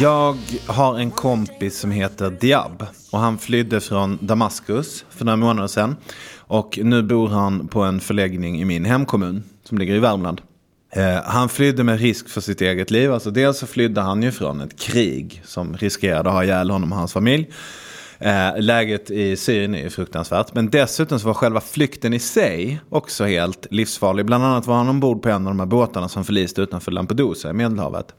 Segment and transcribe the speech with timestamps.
[0.00, 0.36] Jag
[0.66, 5.96] har en kompis som heter Diab och han flydde från Damaskus för några månader sedan.
[6.38, 10.40] Och nu bor han på en förläggning i min hemkommun som ligger i Värmland.
[10.92, 13.12] Eh, han flydde med risk för sitt eget liv.
[13.12, 16.92] Alltså dels så flydde han ju från ett krig som riskerade att ha ihjäl honom
[16.92, 17.50] och hans familj.
[18.18, 20.54] Eh, läget i Syrien är fruktansvärt.
[20.54, 24.26] Men dessutom så var själva flykten i sig också helt livsfarlig.
[24.26, 27.50] Bland annat var han ombord på en av de här båtarna som förliste utanför Lampedusa
[27.50, 28.14] i Medelhavet.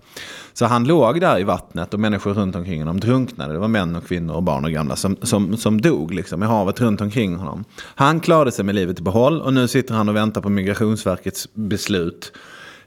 [0.54, 3.54] Så han låg där i vattnet och människor runt omkring honom drunknade.
[3.54, 6.46] Det var män och kvinnor och barn och gamla som, som, som dog liksom, i
[6.46, 7.66] havet runt omkring honom.
[7.96, 11.48] Han klarade sig med livet i behåll och nu sitter han och väntar på Migrationsverkets
[11.54, 12.32] beslut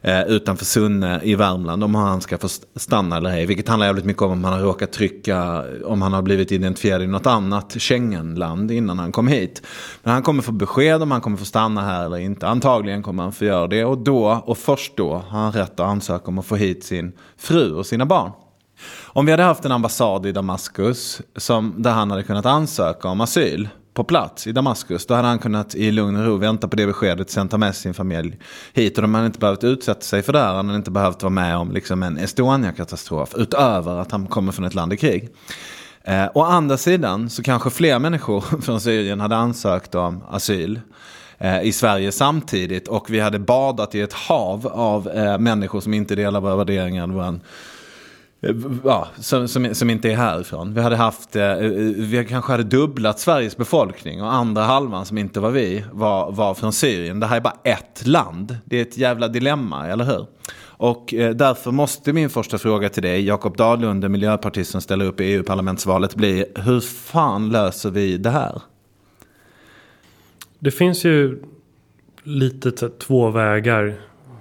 [0.01, 3.45] eh, utanför Sunne i Värmland om han ska få stanna eller ej.
[3.45, 7.01] Vilket handlar jävligt mycket om om han har råkat trycka, om han har blivit identifierad
[7.01, 9.61] i något annat Schengenland innan han kom hit.
[10.03, 12.47] Men han kommer få besked om han kommer få stanna här eller inte.
[12.47, 15.87] Antagligen kommer han få göra det och då och först då har han rätt att
[15.87, 18.31] ansöka om att få hit sin fru och sina barn.
[19.05, 23.21] Om vi hade haft en ambassad i Damaskus som, där han hade kunnat ansöka om
[23.21, 23.69] asyl
[23.99, 25.05] på plats i Damaskus.
[25.05, 27.75] Då hade han kunnat i lugn och ro vänta på det beskedet, sen ta med
[27.75, 28.39] sin familj
[28.73, 28.97] hit.
[28.97, 30.53] Och de hade inte behövt utsätta sig för det här.
[30.53, 33.35] Han hade inte behövt vara med om liksom en Estonia-katastrof.
[33.37, 35.29] Utöver att han kommer från ett land i krig.
[36.03, 40.79] Eh, å andra sidan så kanske fler människor från Syrien hade ansökt om asyl
[41.37, 42.87] eh, i Sverige samtidigt.
[42.87, 47.07] Och vi hade badat i ett hav av eh, människor som inte delar våra värderingar.
[47.07, 47.39] Vår
[48.41, 50.73] Eh, ja, som, som, som, inte är härifrån.
[50.73, 55.17] Vi hade haft, eh, eh, vi kanske hade dubblat Sveriges befolkning och andra halvan som
[55.17, 57.19] inte var vi var, var från Syrien.
[57.19, 58.57] Det här är bara ett land.
[58.65, 60.25] Det är ett jävla dilemma, eller hur?
[60.61, 65.19] Och eh, därför måste min första fråga till dig, Jakob Dahlund, miljöpartist som ställer upp
[65.19, 68.61] i EU-parlamentsvalet, bli hur fan löser vi det här?
[70.59, 71.43] Det finns ju
[72.23, 73.95] lite två vägar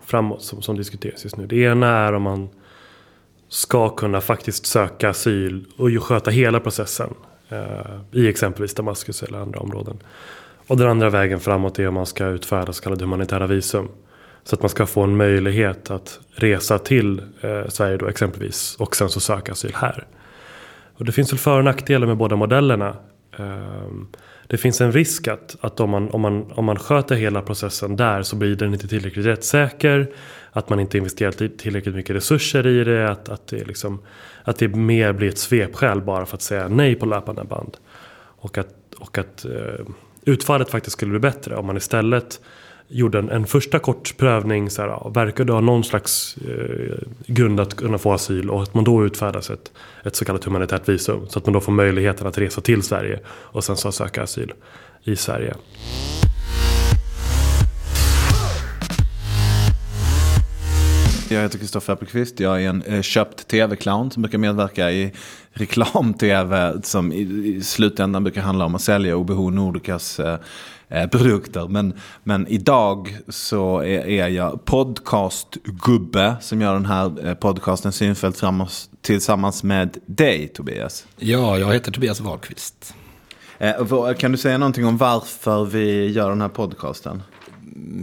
[0.04, 1.46] framåt som, som diskuteras just nu.
[1.46, 2.48] Det ena är om man
[3.48, 7.14] ska kunna faktiskt söka asyl och ju sköta hela processen.
[7.48, 9.98] Eh, I exempelvis Damaskus eller andra områden.
[10.66, 13.88] Och den andra vägen framåt är om man ska utfärda så kallade humanitära visum.
[14.44, 18.96] Så att man ska få en möjlighet att resa till eh, Sverige då exempelvis och
[18.96, 20.06] sen så söka asyl här.
[20.94, 22.96] Och det finns väl för och nackdelar med båda modellerna.
[23.38, 23.90] Eh,
[24.46, 27.96] det finns en risk att, att om, man, om, man, om man sköter hela processen
[27.96, 30.08] där så blir den inte tillräckligt rättssäker.
[30.52, 33.10] Att man inte investerat tillräckligt mycket resurser i det.
[33.10, 33.98] Att, att, det, liksom,
[34.44, 37.76] att det mer blir ett svepskäl bara för att säga nej på löpande band.
[38.40, 39.86] Och att, och att eh,
[40.24, 42.40] utfallet faktiskt skulle bli bättre om man istället
[42.88, 44.70] gjorde en, en första kort prövning.
[44.70, 48.74] Så här, verkar du ha någon slags eh, grund att kunna få asyl och att
[48.74, 49.72] man då utfärdas ett,
[50.04, 51.28] ett så kallat humanitärt visum.
[51.28, 54.52] Så att man då får möjligheten att resa till Sverige och sen så söka asyl
[55.04, 55.54] i Sverige.
[61.30, 62.40] Jag heter Kristoffer Appelqvist.
[62.40, 65.12] Jag är en eh, köpt tv-clown som brukar medverka i
[65.50, 70.38] reklam-tv som i, i, slutändan brukar handla om att sälja OBH Nordicas eh,
[70.88, 71.68] eh, produkter.
[71.68, 71.92] Men,
[72.24, 78.90] men idag så är, är jag podcastgubbe som gör den här eh, podcasten Synfält framåt
[79.00, 81.06] tillsammans med dig Tobias.
[81.16, 82.94] Ja, jag heter Tobias Wahlqvist.
[83.58, 87.22] Eh, kan du säga någonting om varför vi gör den här podcasten?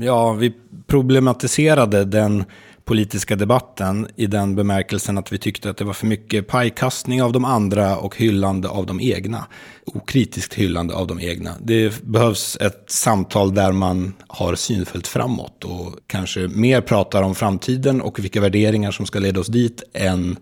[0.01, 0.53] Ja, vi
[0.87, 2.43] problematiserade den
[2.85, 7.31] politiska debatten i den bemärkelsen att vi tyckte att det var för mycket pajkastning av
[7.31, 9.45] de andra och hyllande av de egna.
[9.85, 11.51] Okritiskt hyllande av de egna.
[11.61, 18.01] Det behövs ett samtal där man har synfält framåt och kanske mer pratar om framtiden
[18.01, 20.37] och vilka värderingar som ska leda oss dit än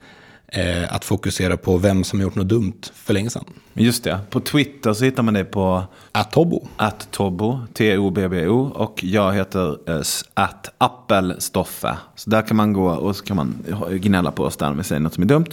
[0.53, 3.45] eh, att fokusera på vem som har gjort något dumt för länge sedan.
[3.73, 4.19] Just det.
[4.29, 6.67] På Twitter så hittar man det på Attobo.
[6.77, 8.71] Attobo, T-O-B-B-O.
[8.75, 10.01] Och jag heter uh,
[10.33, 11.97] att Appelstoffe.
[12.15, 13.55] Så där kan man gå och så kan man
[13.91, 15.49] gnälla på oss där om vi säger något som är dumt.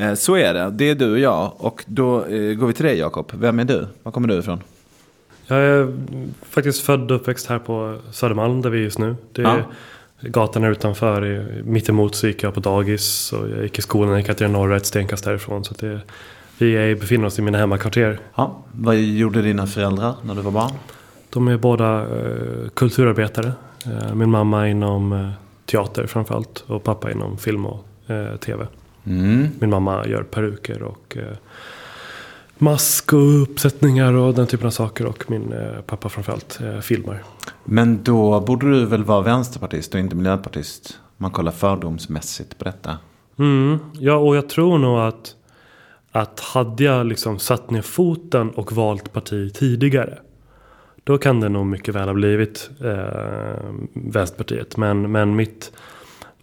[0.00, 0.70] Uh, så är det.
[0.70, 1.52] Det är du och jag.
[1.56, 3.32] Och då uh, går vi till dig Jakob.
[3.34, 3.86] Vem är du?
[4.02, 4.60] Var kommer du ifrån?
[5.46, 5.92] Jag är
[6.50, 9.16] faktiskt född och uppväxt här på Södermalm där vi är just nu.
[9.32, 9.64] Det är, ja
[10.22, 11.46] gatan är utanför.
[11.64, 14.86] Mittemot så gick jag på dagis och jag gick i skolan i Katarina norra ett
[14.86, 15.64] stenkast därifrån.
[15.64, 16.00] Så det,
[16.58, 18.20] vi är, befinner oss i mina hemmakvarter.
[18.34, 20.72] Ja, vad gjorde dina föräldrar när du var barn?
[21.30, 23.52] De är båda eh, kulturarbetare.
[23.86, 25.28] Eh, min mamma inom eh,
[25.66, 28.66] teater framförallt och pappa inom film och eh, tv.
[29.06, 29.48] Mm.
[29.58, 31.36] Min mamma gör peruker och eh,
[32.62, 35.06] mask och uppsättningar och den typen av saker.
[35.06, 37.22] Och min eh, pappa framförallt eh, filmar.
[37.64, 40.98] Men då borde du väl vara vänsterpartist och inte miljöpartist?
[41.16, 42.98] Man kollar fördomsmässigt på detta.
[43.38, 45.34] Mm, ja, och jag tror nog att,
[46.12, 50.18] att hade jag liksom satt ner foten och valt parti tidigare.
[51.04, 54.76] Då kan det nog mycket väl ha blivit eh, Vänsterpartiet.
[54.76, 55.72] Men, men mitt,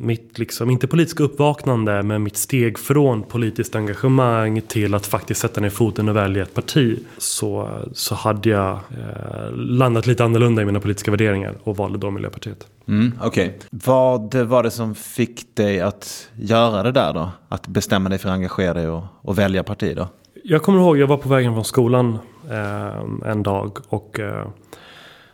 [0.02, 5.62] mitt, liksom, inte politiska uppvaknande, men mitt steg från politiskt engagemang till att faktiskt sätta
[5.62, 7.00] ner foten och välja ett parti.
[7.18, 12.12] Så, så hade jag eh, landat lite annorlunda i mina politiska värderingar och valde då
[12.12, 12.68] Miljöpartiet.
[12.88, 13.48] Mm, Okej.
[13.48, 13.60] Okay.
[13.70, 17.32] Vad var det som fick dig att göra det där då?
[17.50, 20.08] Att bestämma dig för att engagera dig och, och välja parti då?
[20.44, 22.18] Jag kommer ihåg, jag var på vägen från skolan
[22.50, 24.48] eh, en dag och eh,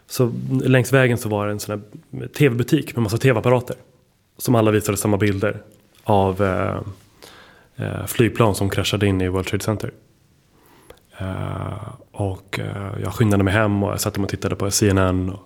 [0.08, 0.32] så
[0.64, 3.76] längs vägen så var det en sån här tv-butik med massa tv-apparater.
[4.38, 5.62] Som alla visade samma bilder
[6.04, 6.80] av eh,
[7.76, 9.92] eh, flygplan som kraschade in i World Trade Center.
[11.18, 15.30] Eh, och eh, jag skyndade mig hem och jag satt och tittade på CNN.
[15.30, 15.40] Och,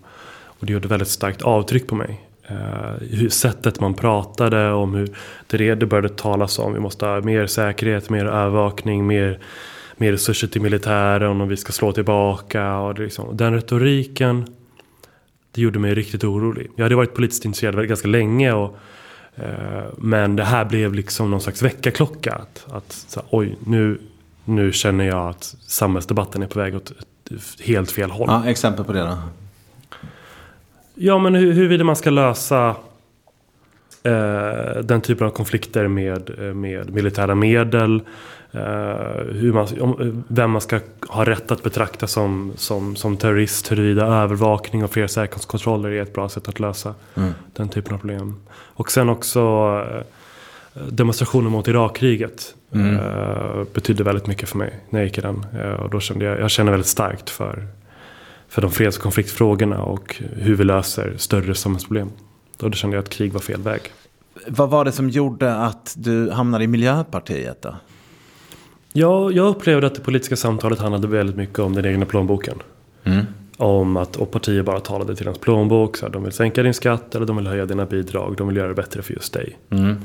[0.43, 2.29] och det gjorde väldigt starkt avtryck på mig.
[2.47, 5.15] Eh, hur, sättet man pratade om hur
[5.47, 6.73] det, det började talas om.
[6.73, 9.39] Vi måste ha mer säkerhet, mer övervakning, mer,
[9.97, 12.77] mer resurser till militären om vi ska slå tillbaka.
[12.77, 14.55] Och det liksom, den retoriken
[15.51, 16.71] det gjorde mig riktigt orolig.
[16.75, 18.53] Jag hade varit politiskt intresserad ganska länge.
[18.53, 18.77] Och,
[19.39, 19.45] uh,
[19.97, 22.33] men det här blev liksom någon slags väckarklocka.
[22.33, 23.97] Att, att så, oj, nu,
[24.45, 28.27] nu känner jag att samhällsdebatten är på väg åt ett helt fel håll.
[28.29, 29.17] Ja, exempel på det då?
[30.95, 32.75] Ja, men hur, huruvida man ska lösa
[34.03, 38.01] eh, den typen av konflikter med, eh, med militära medel.
[38.51, 38.61] Eh,
[39.33, 43.71] hur man, om, vem man ska ha rätt att betrakta som, som, som terrorist.
[43.71, 47.33] Huruvida övervakning och fler säkerhetskontroller är ett bra sätt att lösa mm.
[47.53, 48.35] den typen av problem.
[48.51, 49.39] Och sen också
[50.73, 52.55] eh, demonstrationer mot Irakkriget.
[52.73, 52.95] Mm.
[52.95, 55.45] Eh, betydde väldigt mycket för mig när jag gick i den.
[55.79, 57.67] Och då kände jag, jag känner väldigt starkt för
[58.49, 62.09] för de freds och konfliktfrågorna och hur vi löser större samhällsproblem.
[62.57, 63.81] Då kände jag att krig var fel väg.
[64.47, 67.75] Vad var det som gjorde att du hamnade i Miljöpartiet då?
[68.93, 72.55] Ja, jag upplevde att det politiska samtalet handlade väldigt mycket om den egna plånboken.
[73.03, 73.25] Mm.
[73.57, 75.97] Om att och partier bara talade till ens plånbok.
[75.97, 78.35] Så här, de vill sänka din skatt eller de vill höja dina bidrag.
[78.37, 79.57] De vill göra det bättre för just dig.
[79.69, 79.95] Mm.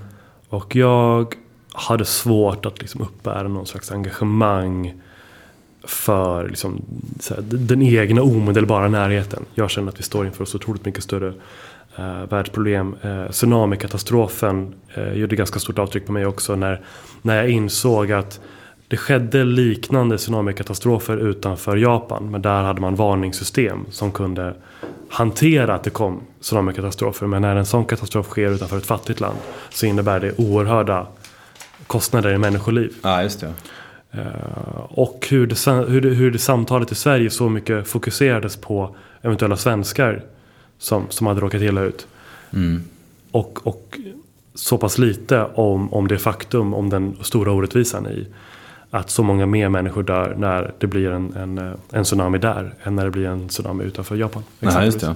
[0.49, 1.35] Och jag
[1.73, 4.95] hade svårt att liksom uppbära någon slags engagemang
[5.83, 6.83] för liksom,
[7.31, 9.45] här, den egna omedelbara närheten.
[9.55, 11.35] Jag känner att vi står inför så otroligt mycket större
[11.97, 12.97] eh, världsproblem.
[13.03, 16.81] Eh, tsunamikatastrofen eh, gjorde ganska stort avtryck på mig också när,
[17.23, 18.41] när jag insåg att
[18.95, 22.31] det skedde liknande tsunamikatastrofer utanför Japan.
[22.31, 24.55] Men där hade man varningssystem som kunde
[25.09, 27.27] hantera att det kom tsunamikatastrofer.
[27.27, 29.39] Men när en sån katastrof sker utanför ett fattigt land
[29.71, 31.07] så innebär det oerhörda
[31.87, 32.93] kostnader i människoliv.
[33.03, 33.53] Ja, just det.
[34.11, 38.97] Eh, och hur det, hur, det, hur det samtalet i Sverige så mycket fokuserades på
[39.23, 40.23] eventuella svenskar
[40.79, 42.07] som, som hade råkat illa ut.
[42.53, 42.83] Mm.
[43.31, 43.99] Och, och
[44.55, 48.27] så pass lite om, om det faktum, om den stora orättvisan i
[48.95, 52.97] att så många mer människor dör när det blir en, en, en tsunami där än
[52.97, 54.43] när det blir en tsunami utanför Japan.
[54.61, 55.15] Nej, just det.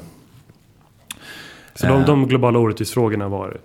[1.74, 3.56] Så de, de globala orättvisfrågorna var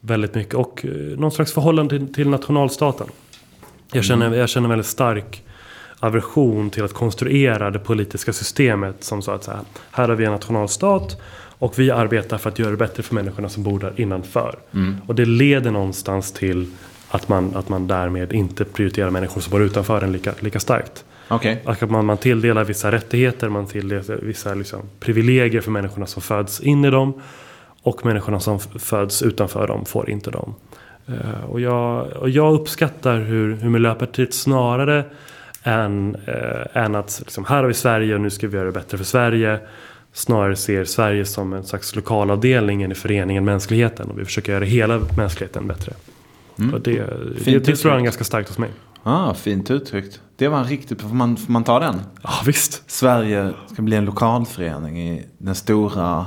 [0.00, 3.06] väldigt mycket och eh, någon slags förhållande till, till nationalstaten.
[3.92, 4.38] Jag känner, mm.
[4.38, 5.44] jag känner väldigt stark
[5.98, 9.60] aversion till att konstruera det politiska systemet som så att så här,
[9.90, 11.20] här har vi en nationalstat
[11.58, 14.58] och vi arbetar för att göra det bättre för människorna som bor där innanför.
[14.74, 14.96] Mm.
[15.06, 16.70] Och det leder någonstans till
[17.12, 21.04] att man, att man därmed inte prioriterar människor som bor utanför den lika, lika starkt.
[21.30, 21.56] Okay.
[21.64, 26.60] Att man, man tilldelar vissa rättigheter, man tilldelar vissa liksom, privilegier för människorna som föds
[26.60, 27.22] in i dem.
[27.82, 30.54] Och människorna som föds utanför dem får inte dem.
[31.06, 35.04] Eh, och jag, och jag uppskattar hur, hur Miljöpartiet snarare
[35.62, 38.72] än, äh, än att liksom, här har vi Sverige och nu ska vi göra det
[38.72, 39.60] bättre för Sverige.
[40.12, 45.00] Snarare ser Sverige som en slags lokalavdelning i föreningen mänskligheten och vi försöker göra hela
[45.16, 45.92] mänskligheten bättre.
[46.58, 46.74] Mm.
[46.74, 46.92] Och det,
[47.44, 48.70] det, det tror jag är ganska starkt hos mig.
[49.02, 50.20] Ah, fint uttryckt.
[50.36, 52.00] Det var en riktigt, får man, får man ta den?
[52.22, 52.90] Ja, visst.
[52.90, 56.26] Sverige ska bli en lokalförening i den stora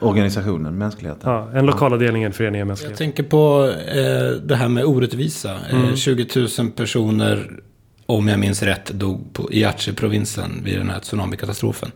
[0.00, 1.32] organisationen Mänskligheten.
[1.32, 3.06] Ja, en lokalavdelning i en förening Mänskligheten.
[3.06, 5.54] Jag tänker på eh, det här med orättvisa.
[5.54, 5.88] Eh, mm.
[5.88, 6.26] Eh, 20
[6.58, 7.60] 000 personer,
[8.06, 11.92] om jag minns rätt, dog på, i Aceh-provinsen vid den här tsunamikatastrofen.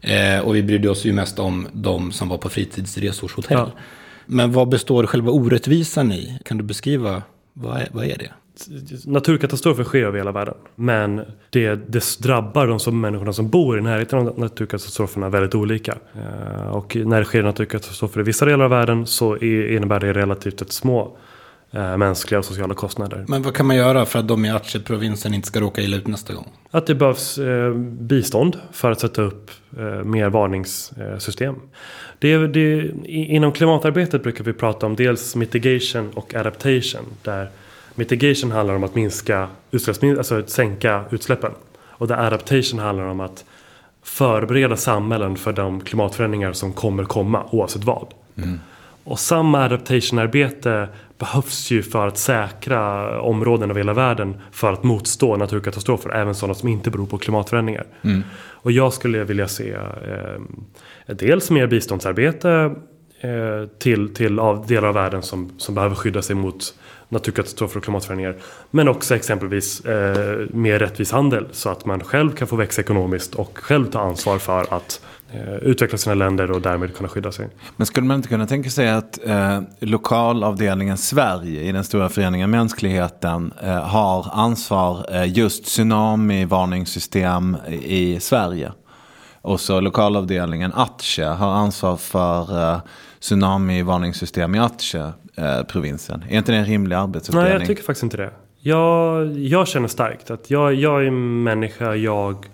[0.00, 3.58] Eh, och vi brydde oss ju mest om de som var på fritidsresorshotell.
[3.58, 3.70] Ja.
[4.26, 6.38] Men vad består själva orättvisan i?
[6.44, 8.30] Kan du beskriva, vad är, vad är det?
[9.06, 10.54] Naturkatastrofer sker över hela världen.
[10.74, 15.98] Men det, det drabbar de som människorna som bor i närheten av naturkatastroferna väldigt olika.
[16.14, 20.62] Eh, och när det sker naturkatastrofer i vissa delar av världen så innebär det relativt
[20.62, 21.16] ett små
[21.70, 23.24] eh, mänskliga och sociala kostnader.
[23.28, 26.06] Men vad kan man göra för att de i Aceh-provinsen inte ska råka illa ut
[26.06, 26.48] nästa gång?
[26.70, 29.50] Att det behövs eh, bistånd för att sätta upp
[30.04, 31.54] mer varningssystem.
[32.22, 37.06] Det, det, inom klimatarbetet brukar vi prata om dels mitigation och adaptation.
[37.22, 37.48] Där
[37.94, 41.52] Mitigation handlar om att minska alltså att sänka utsläppen.
[41.82, 43.44] Och där adaptation handlar om att
[44.02, 48.06] förbereda samhällen för de klimatförändringar som kommer komma oavsett vad.
[48.36, 48.60] Mm.
[49.04, 55.36] Och samma adaptation-arbete behövs ju för att säkra områden över hela världen för att motstå
[55.36, 57.86] naturkatastrofer, även sådana som inte beror på klimatförändringar.
[58.02, 58.22] Mm.
[58.62, 62.74] Och jag skulle vilja se eh, dels mer biståndsarbete
[63.20, 66.74] eh, till, till av delar av världen som, som behöver skydda sig mot
[67.08, 68.36] naturkatastrofer och klimatförändringar.
[68.70, 73.34] Men också exempelvis eh, mer rättvis handel så att man själv kan få växa ekonomiskt
[73.34, 75.00] och själv ta ansvar för att
[75.62, 77.48] utveckla sina länder och därmed kunna skydda sig.
[77.76, 82.50] Men skulle man inte kunna tänka sig att eh, lokalavdelningen Sverige i den stora föreningen
[82.50, 88.72] Mänskligheten eh, har ansvar eh, just tsunamivarningssystem i Sverige?
[89.42, 92.80] Och så lokalavdelningen Atche har ansvar för eh,
[93.20, 96.22] tsunamivarningssystem i Atche-provinsen.
[96.22, 97.50] Eh, är inte det en rimlig arbetsuppdelning?
[97.50, 98.30] Nej, jag tycker faktiskt inte det.
[98.60, 102.46] Jag, jag känner starkt att jag, jag är människa, jag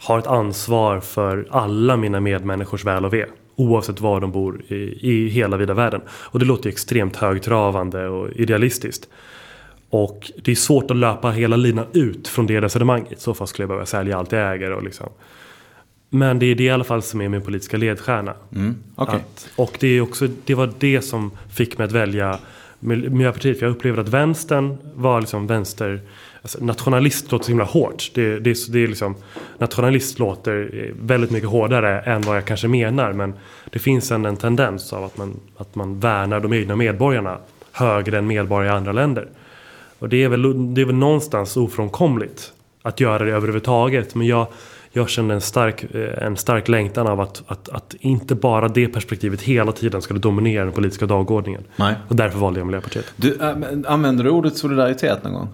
[0.00, 3.26] har ett ansvar för alla mina medmänniskors väl och ve.
[3.56, 6.00] Oavsett var de bor i, i hela vida världen.
[6.10, 9.08] Och det låter ju extremt högtravande och idealistiskt.
[9.90, 13.12] Och det är svårt att löpa hela linan ut från det resonemanget.
[13.12, 15.08] I så fall skulle jag behöva sälja allt jag äger och liksom
[16.10, 18.34] men det är det i alla fall som är min politiska ledstjärna.
[18.54, 19.16] Mm, okay.
[19.16, 22.38] att, och det, är också, det var det som fick mig att välja
[22.80, 23.58] Miljöpartiet.
[23.58, 26.00] För jag upplevde att vänstern var liksom vänster...
[26.42, 28.10] Alltså nationalist låter så himla hårt.
[28.14, 29.14] Det, det, det är liksom,
[29.58, 33.12] nationalist låter väldigt mycket hårdare än vad jag kanske menar.
[33.12, 33.34] Men
[33.70, 37.38] det finns en, en tendens av att man, att man värnar de egna medborgarna
[37.72, 39.28] högre än medborgare i andra länder.
[39.98, 44.14] Och det är väl, det är väl någonstans ofrånkomligt att göra det överhuvudtaget.
[44.14, 44.46] Men jag
[44.92, 48.88] jag kände en stark, eh, en stark längtan av att, att, att inte bara det
[48.88, 51.62] perspektivet hela tiden skulle dominera den politiska dagordningen.
[51.76, 51.94] Nej.
[52.08, 53.12] Och därför valde jag Miljöpartiet.
[53.16, 53.56] Du, äh,
[53.86, 55.48] använder du ordet solidaritet någon gång?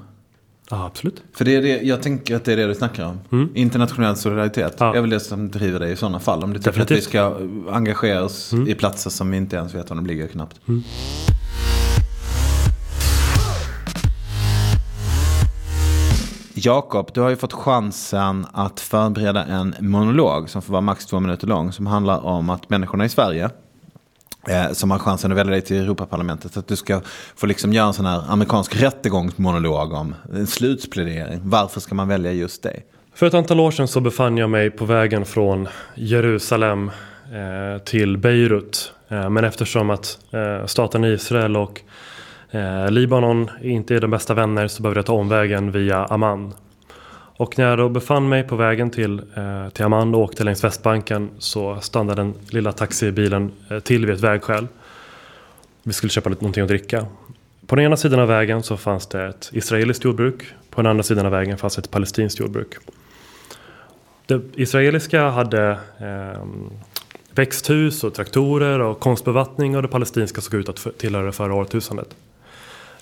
[0.70, 1.23] Ja, absolut.
[1.32, 3.20] För det är det, jag tänker att det är det du snackar om.
[3.32, 3.49] Mm.
[3.54, 4.76] Internationell solidaritet.
[4.78, 4.94] Ja.
[4.94, 6.44] Jag vill det som driver dig i sådana fall.
[6.44, 6.99] Om du tycker Definitivt.
[6.99, 7.37] att vi ska
[7.75, 8.68] engagera oss mm.
[8.68, 10.61] i platser som vi inte ens vet var de ligger knappt.
[10.68, 10.82] Mm.
[16.58, 21.20] Jakob, du har ju fått chansen att förbereda en monolog som får vara max två
[21.20, 21.73] minuter lång.
[21.73, 23.50] Som handlar om att människorna i Sverige eh,
[24.48, 26.56] Eh, som har chansen att välja dig till Europaparlamentet.
[26.56, 27.00] Att du ska
[27.36, 31.40] få liksom göra en sån här amerikansk rättegångsmonolog om en slutsplädering.
[31.42, 32.84] Varför ska man välja just dig?
[33.14, 36.90] För ett antal år sedan så befann jag mig på vägen från Jerusalem
[37.32, 38.92] eh, till Beirut.
[39.08, 41.82] Eh, men eftersom att eh, staten Israel och
[42.50, 46.54] Eh, Libanon inte är de bästa vänner så behövde jag ta omvägen via Amman.
[47.37, 50.64] Och när jag då befann mig på vägen till, eh, till Amman och åkte längs
[50.64, 54.66] Västbanken så stannade den lilla taxibilen eh, till vid ett vägskäl.
[55.83, 57.07] Vi skulle köpa lite någonting att dricka.
[57.66, 60.45] På den ena sidan av vägen så fanns det ett israeliskt jordbruk.
[60.71, 62.75] På den andra sidan av vägen fanns ett palestinskt jordbruk.
[64.26, 66.45] Det israeliska hade eh,
[67.31, 72.16] växthus och traktorer och konstbevattning och det palestinska såg ut att tillhöra förra årtusendet.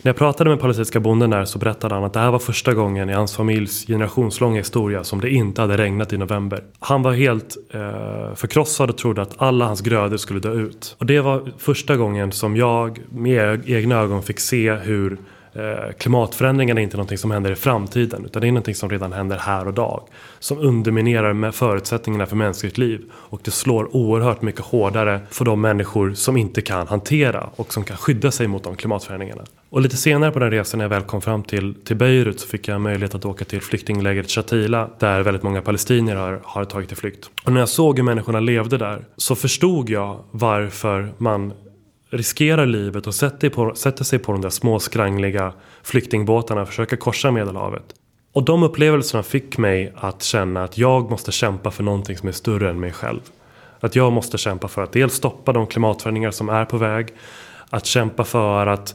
[0.05, 2.75] När jag pratade med palestinska bonden där så berättade han att det här var första
[2.75, 6.65] gången i hans familjs generationslånga historia som det inte hade regnat i november.
[6.79, 10.97] Han var helt eh, förkrossad och trodde att alla hans grödor skulle dö ut.
[10.99, 15.19] Och det var första gången som jag med egna ögon fick se hur
[15.55, 19.13] Eh, klimatförändringarna är inte någonting som händer i framtiden utan det är någonting som redan
[19.13, 20.03] händer här och dag.
[20.39, 23.01] Som underminerar med förutsättningarna för mänskligt liv.
[23.13, 27.85] Och det slår oerhört mycket hårdare för de människor som inte kan hantera och som
[27.85, 29.45] kan skydda sig mot de klimatförändringarna.
[29.71, 32.49] Och lite senare på den resan när jag väl kom fram till, till Beirut så
[32.49, 36.89] fick jag möjlighet att åka till flyktinglägret Shatila där väldigt många palestinier har, har tagit
[36.89, 37.31] till flykt.
[37.45, 41.53] Och när jag såg hur människorna levde där så förstod jag varför man
[42.17, 45.53] riskerar livet och sätter, på, sätter sig på de där små skrangliga
[45.83, 47.85] flyktingbåtarna och försöker korsa Medelhavet.
[48.33, 52.33] Och de upplevelserna fick mig att känna att jag måste kämpa för någonting som är
[52.33, 53.21] större än mig själv.
[53.81, 57.09] Att jag måste kämpa för att dels stoppa de klimatförändringar som är på väg.
[57.71, 58.95] Att kämpa för att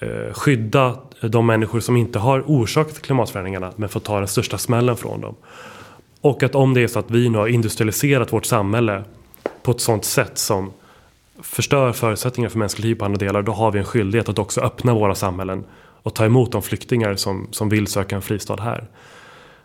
[0.00, 4.96] eh, skydda de människor som inte har orsakat klimatförändringarna men får ta den största smällen
[4.96, 5.34] från dem.
[6.20, 9.04] Och att om det är så att vi nu har industrialiserat vårt samhälle
[9.62, 10.72] på ett sånt sätt som
[11.42, 14.60] förstör förutsättningar för mänskligt liv på andra delar, då har vi en skyldighet att också
[14.60, 15.64] öppna våra samhällen
[16.02, 18.88] och ta emot de flyktingar som, som vill söka en fristad här.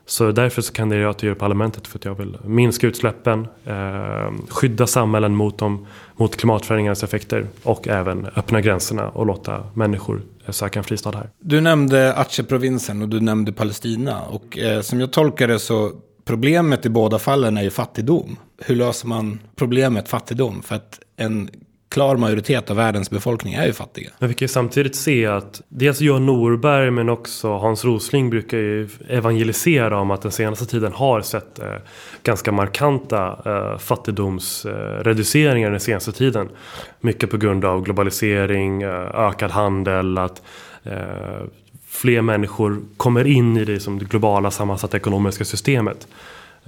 [0.05, 4.87] Så därför så kandiderar jag till parlamentet för att jag vill minska utsläppen, eh, skydda
[4.87, 10.79] samhällen mot, dem, mot klimatförändringarnas effekter och även öppna gränserna och låta människor eh, söka
[10.79, 11.29] en fristad här.
[11.39, 15.91] Du nämnde Aceh-provinsen och du nämnde Palestina och eh, som jag tolkar det så
[16.25, 18.37] problemet i båda fallen är ju fattigdom.
[18.57, 20.61] Hur löser man problemet fattigdom?
[20.61, 21.49] För att en
[21.89, 24.09] klar majoritet av världens befolkning är ju fattiga.
[24.19, 28.57] Men vi kan ju samtidigt se att dels Johan Norberg men också Hans Rosling brukar
[28.57, 31.65] ju evangelisera om att den senaste tiden har sett eh,
[32.23, 36.49] ganska markanta eh, fattigdomsreduceringar eh, den senaste tiden.
[36.99, 40.41] Mycket på grund av globalisering, eh, ökad handel, att
[40.83, 40.93] eh,
[41.87, 46.07] fler människor kommer in i det, som det globala sammansatta ekonomiska systemet.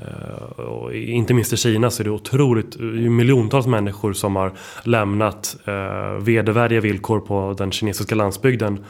[0.02, 4.52] Eh, och inte minst i Kina så är det otroligt miljontals människor som har
[4.84, 8.86] lämnat eh, vedervärdiga villkor på den kinesiska landsbygden.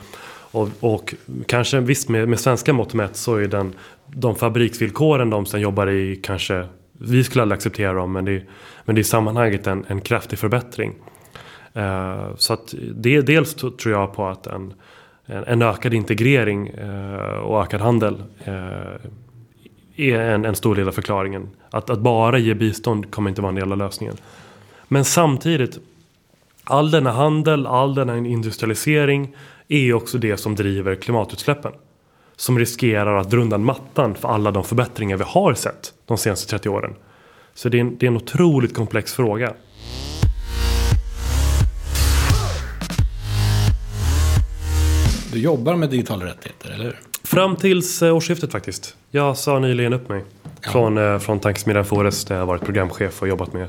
[0.51, 1.15] Och, och
[1.45, 3.73] kanske visst med, med svenska mått mätt så är den,
[4.07, 8.43] de fabriksvillkoren de som jobbar i kanske vi skulle aldrig acceptera dem men det,
[8.85, 10.93] men det är i sammanhanget en, en kraftig förbättring.
[11.77, 14.73] Uh, så att det, dels tror jag på att en,
[15.25, 16.71] en, en ökad integrering
[17.43, 18.23] och ökad handel
[20.01, 21.49] är en, en stor del av förklaringen.
[21.69, 24.17] Att, att bara ge bistånd kommer inte vara en del av lösningen.
[24.87, 25.79] Men samtidigt,
[26.63, 29.35] all denna handel, all denna industrialisering
[29.67, 31.71] är också det som driver klimatutsläppen.
[32.35, 36.49] Som riskerar att dra undan mattan för alla de förbättringar vi har sett de senaste
[36.49, 36.95] 30 åren.
[37.53, 39.53] Så det är en, det är en otroligt komplex fråga.
[45.33, 47.10] Du jobbar med digitala rättigheter, eller hur?
[47.23, 48.95] Fram tills eh, årsskiftet faktiskt.
[49.11, 50.23] Jag sa nyligen upp mig.
[50.61, 50.71] Ja.
[50.71, 53.67] Från, eh, från Tankesmedjan Forest där jag varit programchef och jobbat med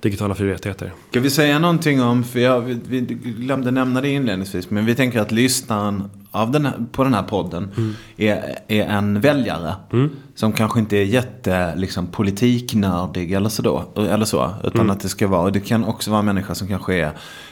[0.00, 0.92] digitala fri rättigheter.
[1.10, 3.00] Ska vi säga någonting om, för jag, vi, vi
[3.32, 7.22] glömde nämna det inledningsvis, men vi tänker att lyssnaren av den här, på den här
[7.22, 7.94] podden mm.
[8.16, 9.74] är, är en väljare.
[9.92, 10.10] Mm.
[10.34, 14.90] Som kanske inte är jätte liksom, politiknördig eller så, eller så utan mm.
[14.90, 17.10] att det ska vara, det kan också vara människor som kanske är,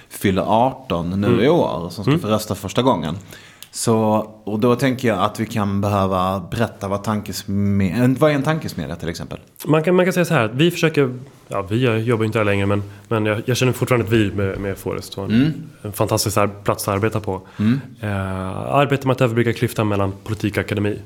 [0.08, 1.40] fyller 18 nu mm.
[1.40, 2.20] i år, som ska mm.
[2.20, 3.16] få rösta första gången.
[3.76, 3.96] Så,
[4.44, 8.96] och då tänker jag att vi kan behöva berätta vad tankesmedja, vad är en tankesmedja
[8.96, 9.38] till exempel?
[9.66, 11.14] Man kan, man kan säga så här att vi försöker,
[11.48, 14.60] ja vi jobbar inte här längre men, men jag, jag känner fortfarande ett vi med,
[14.60, 15.18] med Forest.
[15.18, 15.52] En, mm.
[15.82, 17.40] en fantastisk plats att arbeta på.
[17.58, 17.80] Mm.
[18.00, 18.10] Eh,
[18.74, 20.98] arbetar med att överbrygga klyftan mellan politik och akademi.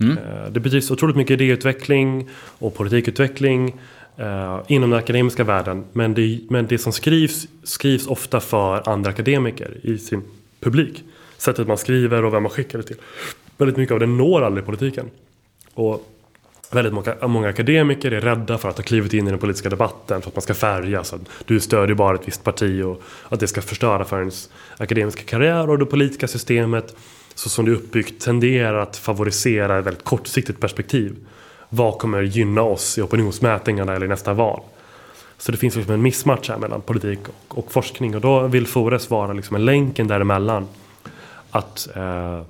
[0.00, 0.18] Mm.
[0.18, 3.74] Eh, det bedrivs otroligt mycket idéutveckling och politikutveckling
[4.16, 5.84] eh, inom den akademiska världen.
[5.92, 10.22] Men det, men det som skrivs, skrivs ofta för andra akademiker i sin
[10.60, 11.04] publik
[11.38, 12.96] sättet man skriver och vem man skickar det till.
[13.56, 15.10] Väldigt mycket av det når aldrig politiken.
[15.74, 16.08] Och
[16.70, 20.22] väldigt många, många akademiker är rädda för att ha klivit in i den politiska debatten
[20.22, 21.12] för att man ska färgas.
[21.12, 25.22] Att du stödjer bara ett visst parti och att det ska förstöra för ens akademiska
[25.22, 26.96] karriär och det politiska systemet
[27.34, 31.16] så som det är uppbyggt tenderar att favorisera ett väldigt kortsiktigt perspektiv.
[31.68, 34.60] Vad kommer gynna oss i opinionsmätningarna eller i nästa val?
[35.38, 38.66] Så det finns liksom en missmatch här mellan politik och, och forskning och då vill
[38.66, 40.66] Fores vara liksom en länken däremellan
[41.50, 42.40] att eh,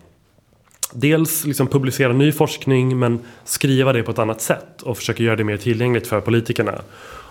[0.92, 5.37] dels liksom publicera ny forskning men skriva det på ett annat sätt och försöka göra
[5.37, 6.82] det mer tillgängligt för politikerna.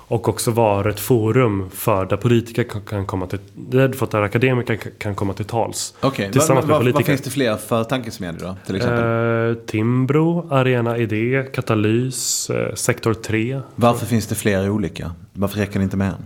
[0.10, 5.34] Och också vara ett forum för där politiker kan komma till, där akademiker kan komma
[5.34, 5.94] till tals.
[6.02, 6.32] Okay.
[6.34, 8.56] vad, vad, vad finns det fler för tankesmedjor då?
[8.66, 9.50] Till exempel?
[9.50, 13.62] Eh, Timbro, Arena Idé, Katalys, eh, Sektor 3.
[13.76, 15.12] Varför finns det flera olika?
[15.34, 16.26] Varför räcker det inte med en?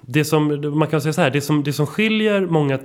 [0.00, 2.78] Det som, man kan säga så här, det som, det som skiljer många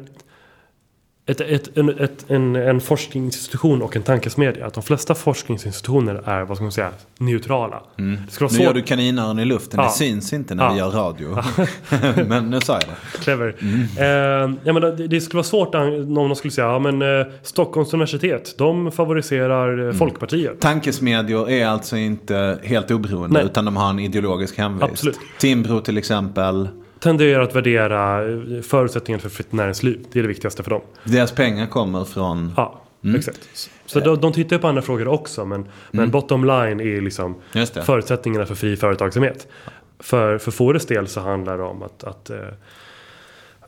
[1.28, 4.66] ett, ett, en, ett, en, en forskningsinstitution och en tankesmedja.
[4.68, 7.84] Att de flesta forskningsinstitutioner är, vad ska man säga, neutrala.
[7.98, 8.12] Mm.
[8.12, 8.52] nu svår...
[8.52, 9.86] gör du kaninöron i luften, ja.
[9.86, 10.72] det syns inte när ja.
[10.72, 11.38] vi gör radio.
[12.28, 13.18] men nu sa jag det.
[13.24, 13.56] Clever.
[13.62, 13.82] Mm.
[13.98, 17.28] Eh, ja, men det, det, skulle vara svårt om de skulle säga, ja men eh,
[17.44, 19.96] Stockholms universitet, de favoriserar eh, mm.
[19.96, 20.60] Folkpartiet.
[20.60, 23.46] Tankesmedjor är alltså inte helt oberoende, Nej.
[23.46, 24.92] utan de har en ideologisk hemvist.
[24.92, 25.20] Absolut.
[25.40, 26.68] Timbro till exempel
[27.06, 28.22] tenderar att värdera
[28.62, 30.06] förutsättningarna för fritt näringsliv.
[30.12, 30.82] Det är det viktigaste för dem.
[31.04, 32.54] Deras pengar kommer från...
[32.58, 33.15] Ja, mm.
[33.15, 33.70] exakt.
[33.86, 35.46] Så de, de tittar på andra frågor också.
[35.46, 35.70] Men, mm.
[35.91, 37.36] men bottom line är liksom
[37.86, 39.48] förutsättningarna för fri företagsamhet.
[40.00, 42.32] För, för Fores del så handlar det om att, att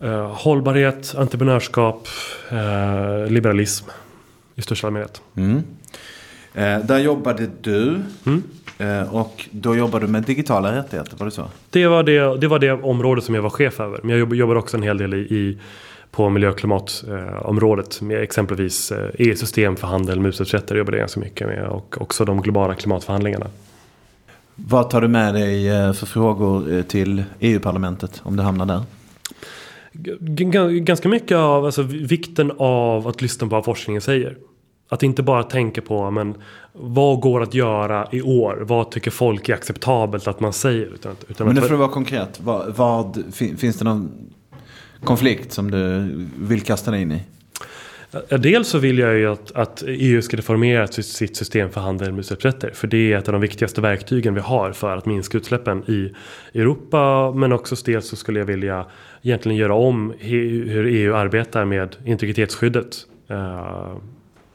[0.04, 2.08] uh, hållbarhet, entreprenörskap,
[2.52, 3.90] uh, liberalism
[4.56, 5.22] i största allmänhet.
[5.36, 5.64] Mm.
[6.54, 8.02] Eh, där jobbade du.
[8.26, 8.44] Mm.
[8.78, 11.46] Eh, och då jobbade du med digitala rättigheter, var det så?
[11.70, 14.00] Det var det, det var det område som jag var chef över.
[14.04, 15.58] Men jag jobbar också en hel del i, i
[16.12, 18.02] på miljö och klimatområdet.
[18.02, 21.68] med exempelvis EU-system för handel med utsläppsrätter jobbade jag ganska mycket med.
[21.68, 23.48] Och också de globala klimatförhandlingarna.
[24.56, 28.82] Vad tar du med dig eh, för frågor till EU-parlamentet om du hamnar där?
[30.80, 34.38] Ganska mycket av alltså, vikten av att lyssna på vad forskningen säger.
[34.90, 36.36] Att inte bara tänka på men
[36.74, 38.58] vad går att göra i år?
[38.62, 40.86] Vad tycker folk är acceptabelt att man säger?
[40.86, 42.40] Utan, utan men nu får du vara konkret.
[42.44, 44.12] Vad, vad, finns det någon
[45.04, 47.22] konflikt som du vill kasta dig in i?
[48.30, 52.20] Dels så vill jag ju att, att EU ska reformera sitt system för handel med
[52.20, 52.72] utsläppsrätter.
[52.74, 56.14] För det är ett av de viktigaste verktygen vi har för att minska utsläppen i
[56.54, 57.32] Europa.
[57.32, 58.86] Men också dels så skulle jag vilja
[59.22, 63.06] egentligen göra om hur EU arbetar med integritetsskyddet.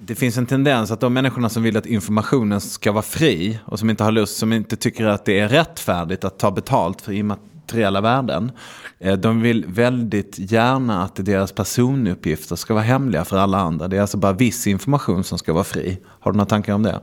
[0.04, 3.78] Det finns en tendens att de människorna som vill att informationen ska vara fri och
[3.78, 7.12] som inte har lust, som inte tycker att det är rättfärdigt att ta betalt för
[7.12, 8.52] immateriella värden.
[8.98, 13.88] Eh, de vill väldigt gärna att deras personuppgifter ska vara hemliga för alla andra.
[13.88, 15.98] Det är alltså bara viss information som ska vara fri.
[16.06, 17.00] Har du några tankar om det?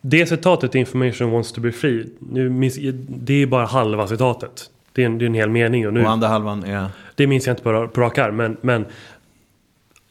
[0.00, 2.06] det citatet, information wants to be free,
[3.08, 4.70] det är bara halva citatet.
[4.92, 5.86] Det är en, det är en hel mening.
[5.86, 6.88] Och, nu, och andra halvan är?
[7.14, 8.36] Det minns jag inte på, på rak arm.
[8.36, 8.86] Men, men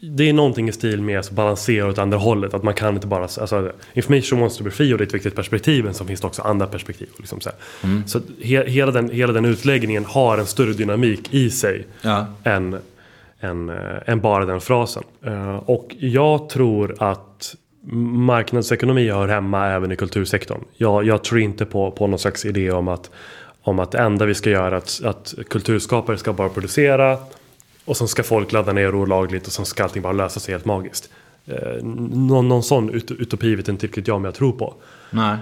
[0.09, 2.53] det är någonting i stil med att balansera åt andra hållet.
[2.53, 3.21] Att man kan inte bara...
[3.21, 5.83] Alltså, information wants to be free och det är ett viktigt perspektiv.
[5.83, 7.07] Men så finns det också andra perspektiv.
[7.17, 7.49] Liksom så
[7.83, 8.07] mm.
[8.07, 11.85] så he, hela, den, hela den utläggningen har en större dynamik i sig.
[12.01, 12.25] Ja.
[12.43, 12.77] Än,
[13.39, 15.03] än, äh, än bara den frasen.
[15.27, 17.55] Uh, och jag tror att
[17.91, 20.63] marknadsekonomi hör hemma även i kultursektorn.
[20.77, 23.11] Jag, jag tror inte på, på någon slags idé om att,
[23.61, 27.17] om att det enda vi ska göra är att, att kulturskapare ska bara producera
[27.85, 30.65] och sen ska folk ladda ner olagligt och sen ska allting bara lösa sig helt
[30.65, 31.09] magiskt.
[31.45, 34.73] Eh, någon, någon sån ut, utopi vet inte riktigt jag om jag tror på.
[35.09, 35.37] Nej.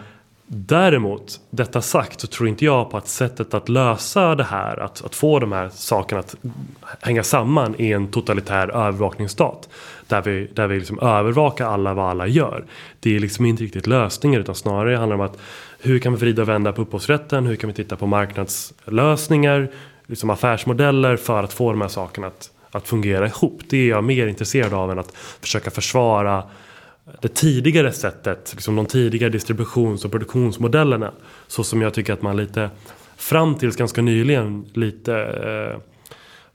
[0.46, 5.06] Däremot, detta sagt, så tror inte jag på att sättet att lösa det här, att,
[5.06, 6.36] att få de här sakerna att
[7.02, 9.70] hänga samman i en totalitär övervakningsstat.
[10.08, 12.66] Där vi, där vi liksom övervakar alla vad alla gör.
[13.00, 15.40] Det är liksom inte riktigt lösningar utan snarare handlar det om att
[15.80, 17.46] hur kan vi vrida och vända på upphovsrätten?
[17.46, 19.70] Hur kan vi titta på marknadslösningar?
[20.08, 23.62] Liksom affärsmodeller för att få de här sakerna att, att fungera ihop.
[23.70, 26.44] Det är jag mer intresserad av än att försöka försvara
[27.22, 31.12] det tidigare sättet, liksom de tidigare distributions och produktionsmodellerna.
[31.48, 32.70] Så som jag tycker att man lite
[33.18, 35.80] fram tills ganska nyligen lite eh,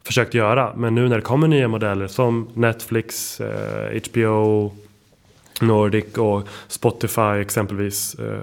[0.03, 0.73] försökt göra.
[0.77, 4.73] Men nu när det kommer nya modeller som Netflix, eh, HBO,
[5.61, 8.15] Nordic och Spotify exempelvis.
[8.15, 8.43] Eh,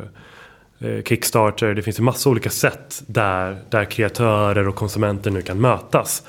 [1.05, 1.73] Kickstarter.
[1.73, 6.23] Det finns ju massa olika sätt där, där kreatörer och konsumenter nu kan mötas.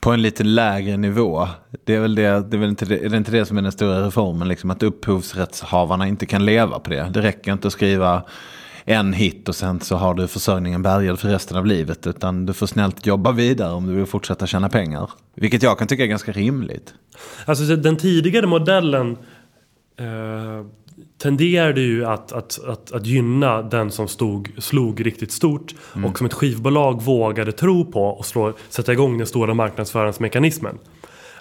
[0.00, 1.48] På en lite lägre nivå.
[1.84, 3.62] Det är väl, det, det är väl inte, det, är det inte det som är
[3.62, 4.48] den stora reformen?
[4.48, 7.10] Liksom att upphovsrättshavarna inte kan leva på det.
[7.10, 8.22] Det räcker inte att skriva
[8.84, 12.06] en hit och sen så har du försörjningen bärgad för resten av livet.
[12.06, 15.10] Utan du får snällt jobba vidare om du vill fortsätta tjäna pengar.
[15.34, 16.94] Vilket jag kan tycka är ganska rimligt.
[17.44, 19.16] Alltså den tidigare modellen
[19.96, 20.66] eh,
[21.22, 26.10] tenderade ju att, att, att, att gynna den som stod, slog riktigt stort mm.
[26.10, 30.78] och som ett skivbolag vågade tro på och slå, sätta igång den stora marknadsföringsmekanismen.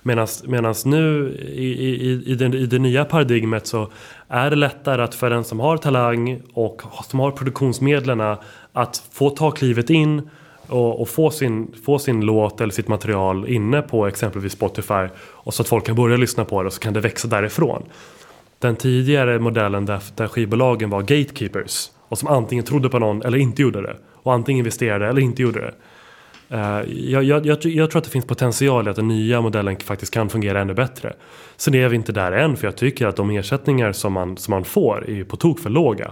[0.03, 3.91] Medan nu i, i, i, den, i det nya paradigmet så
[4.27, 8.21] är det lättare att för den som har talang och som har produktionsmedlen
[8.73, 10.29] att få ta klivet in
[10.67, 15.53] och, och, få, sin, få sin låt eller sitt material inne på exempelvis Spotify och
[15.53, 17.83] så att folk kan börja lyssna på det och så kan det växa därifrån
[18.59, 23.37] den tidigare modellen där, där skivbolagen var gatekeepers och som antingen trodde på någon eller
[23.37, 25.73] inte gjorde det och antingen investerade eller inte gjorde det.
[26.51, 29.77] Uh, jag, jag, jag, jag, tror att det finns potential i att den nya modellen
[29.77, 31.13] faktiskt kan fungera ännu bättre.
[31.57, 34.51] Sen är vi inte där än för jag tycker att de ersättningar som man, som
[34.51, 36.11] man får är på tok för låga.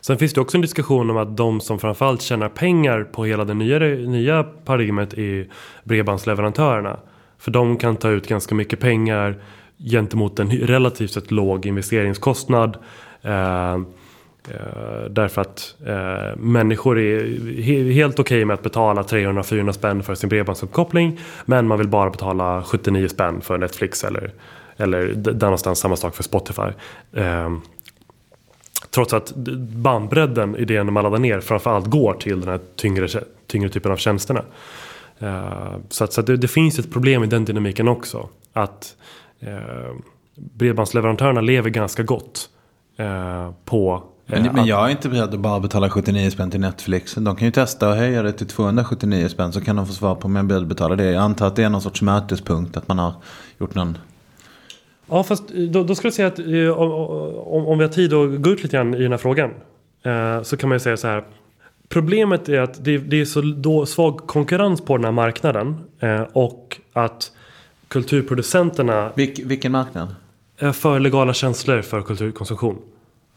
[0.00, 3.44] Sen finns det också en diskussion om att de som framförallt tjänar pengar på hela
[3.44, 5.48] det nya, nya paradigmet är
[5.84, 6.98] bredbandsleverantörerna.
[7.38, 9.42] För de kan ta ut ganska mycket pengar
[9.78, 12.76] gentemot en relativt sett låg investeringskostnad.
[13.22, 13.80] Eh, eh,
[15.10, 17.24] därför att eh, människor är
[17.62, 21.20] he helt okej okay med att betala 300-400 spänn för sin bredbandsuppkoppling.
[21.44, 24.32] Men man vill bara betala 79 spänn för Netflix eller,
[24.76, 26.70] eller där någonstans samma sak för Spotify.
[27.12, 27.50] Eh,
[28.90, 29.32] trots att
[29.68, 33.08] bandbredden i det man laddar ner framförallt går till den här tyngre,
[33.46, 34.42] tyngre typen av tjänsterna.
[35.22, 38.28] Uh, så, att, så att det, det, finns ett problem i den dynamiken också.
[38.52, 38.96] Att
[39.44, 39.94] eh,
[40.34, 42.48] bredbandsleverantörerna lever ganska gott
[42.96, 47.14] eh, på men, men, jag är inte beredd att bara betala 79 spänn till Netflix.
[47.14, 50.14] De kan ju testa och höja det till 279 spänn så kan de få svar
[50.14, 51.04] på om jag att betala det.
[51.04, 53.12] Jag antar att det är någon sorts mötespunkt, att man har
[53.58, 53.98] gjort någon...
[55.06, 56.80] Ja, fast då, då skulle jag säga att eh,
[57.48, 59.50] om, om vi har tid att gå ut lite grann i den här frågan
[60.04, 61.24] eh, så kan man ju säga så här.
[61.88, 66.22] Problemet är att det, det är så då svag konkurrens på den här marknaden eh,
[66.32, 67.32] och att
[67.88, 69.12] kulturproducenterna...
[69.14, 70.14] Vilk, vilken marknad?
[70.72, 72.78] För legala känslor för kulturkonsumtion.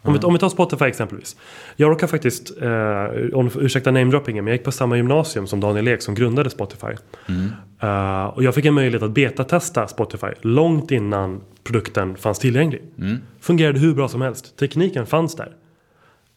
[0.02, 1.36] Om, vi, om vi tar Spotify exempelvis.
[1.76, 5.88] Jag råkar faktiskt, eh, om, ursäkta namedroppingen, men jag gick på samma gymnasium som Daniel
[5.88, 6.88] Ek som grundade Spotify.
[7.30, 7.52] Mm.
[7.84, 12.82] Uh, och jag fick en möjlighet att betatesta Spotify långt innan produkten fanns tillgänglig.
[12.98, 13.18] Mm.
[13.40, 14.58] Fungerade hur bra som helst.
[14.58, 15.52] Tekniken fanns där.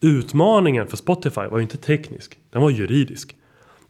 [0.00, 3.36] Utmaningen för Spotify var ju inte teknisk, den var juridisk.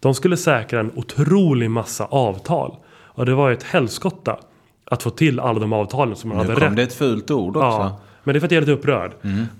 [0.00, 2.76] De skulle säkra en otrolig massa avtal
[3.14, 4.36] Och det var ju ett helskotta
[4.84, 6.76] att få till alla de avtalen som man Nu hade kom rätt.
[6.76, 7.66] det ett fult ord också.
[7.66, 9.12] Ja, men det är för att jag är lite upprörd.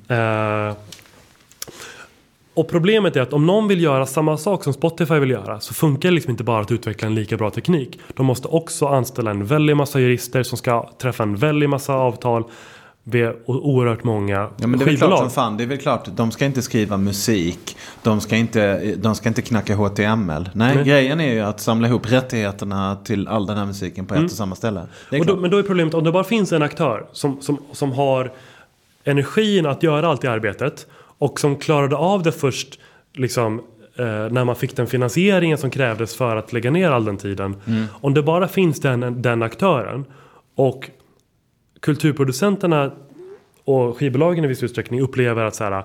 [0.09, 0.77] Eh,
[2.55, 5.75] och problemet är att om någon vill göra samma sak som Spotify vill göra så
[5.75, 8.01] funkar det liksom inte bara att utveckla en lika bra teknik.
[8.15, 12.45] De måste också anställa en väldig massa jurister som ska träffa en väldig massa avtal
[13.47, 15.19] oerhört många Ja men det är väl klart skivbolag.
[15.19, 15.57] som fan.
[15.57, 16.09] Det är väl klart.
[16.17, 17.77] De ska inte skriva musik.
[18.03, 20.51] De ska inte, de ska inte knacka HTML.
[20.53, 20.85] Nej, Nej.
[20.85, 24.31] grejen är ju att samla ihop rättigheterna till all den här musiken på ett och
[24.31, 24.83] samma ställe.
[25.19, 27.93] Och då, men då är problemet om det bara finns en aktör som, som, som
[27.93, 28.33] har
[29.05, 30.87] energin att göra allt det arbetet
[31.19, 32.79] och som klarade av det först
[33.15, 33.59] liksom,
[33.99, 37.57] eh, när man fick den finansieringen som krävdes för att lägga ner all den tiden.
[38.01, 40.05] Om det bara finns den, den aktören
[40.55, 40.91] och
[41.81, 42.93] kulturproducenterna
[43.65, 45.85] och skivbolagen i viss utsträckning upplever att så här,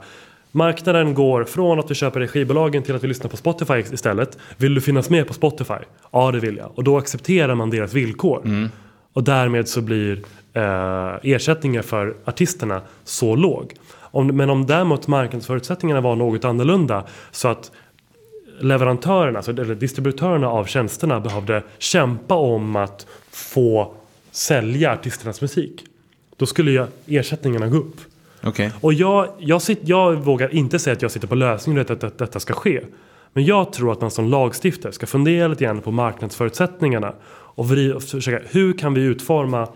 [0.52, 4.38] marknaden går från att vi köper i skivbolagen till att vi lyssnar på Spotify istället.
[4.58, 5.84] Vill du finnas med på Spotify?
[6.12, 6.72] Ja, det vill jag.
[6.76, 8.70] Och då accepterar man deras villkor.
[9.14, 13.74] Och därmed så blir eh, ersättningen för artisterna så låg.
[14.00, 17.72] Om, men om däremot marknadsförutsättningarna var något annorlunda så att
[18.60, 23.94] leverantörerna, alltså, eller distributörerna av tjänsterna behövde kämpa om att få
[24.36, 25.86] sälja artisternas musik.
[26.38, 28.02] Då skulle ju ersättningarna gå upp.
[28.44, 28.72] Okej.
[28.82, 32.04] Och jag, jag, sit, jag vågar inte säga att jag sitter på lösningen att, att,
[32.04, 32.82] att detta ska ske.
[33.34, 37.14] Men jag tror att man som lagstiftare ska fundera lite grann på marknadsförutsättningarna.
[37.32, 39.68] Och, vri, och försöka, hur kan vi utforma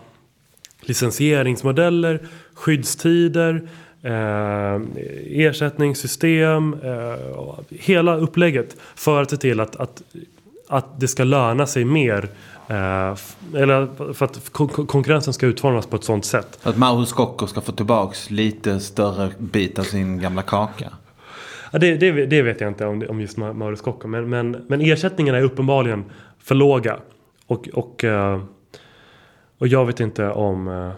[0.80, 2.20] licensieringsmodeller,
[2.54, 3.68] skyddstider,
[4.02, 4.80] eh,
[5.26, 10.02] ersättningssystem, eh, hela upplägget för att se till att, att,
[10.70, 12.28] att det ska löna sig mer.
[12.68, 13.14] Eh,
[13.54, 16.58] eller för att kon- kon- konkurrensen ska utformas på ett sådant sätt.
[16.62, 20.92] Att Mauro Scocco ska få tillbaks lite större bit av sin gamla kaka.
[21.72, 24.08] Ja, det, det, det vet jag inte om, om just Ma- Mauro Scocco.
[24.08, 26.04] Men, men, men ersättningarna är uppenbarligen
[26.38, 26.96] för låga.
[27.46, 28.40] Och, och, eh,
[29.58, 30.68] och jag vet inte om...
[30.68, 30.90] eh,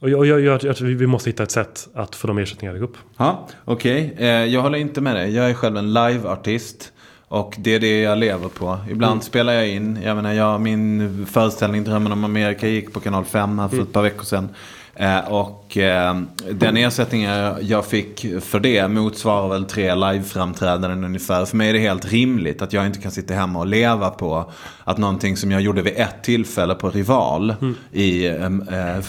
[0.00, 2.80] Och jag, jag, jag, jag, vi måste hitta ett sätt att få de ersättningarna att
[2.80, 2.96] gå upp.
[3.16, 4.14] Ja, okej.
[4.18, 5.34] Eh, jag håller inte med dig.
[5.34, 6.92] Jag är själv en live-artist.
[7.34, 8.78] Och det är det jag lever på.
[8.90, 9.98] Ibland spelar jag in.
[10.04, 13.92] Jag menar, jag, min föreställning Drömmen om Amerika gick på kanal 5 här för ett
[13.92, 14.48] par veckor sedan.
[14.94, 16.20] Eh, och eh,
[16.50, 21.44] den ersättningen jag fick för det motsvarar väl tre liveframträdanden ungefär.
[21.44, 24.52] För mig är det helt rimligt att jag inte kan sitta hemma och leva på
[24.84, 27.54] att någonting som jag gjorde vid ett tillfälle på Rival
[27.92, 28.50] i eh,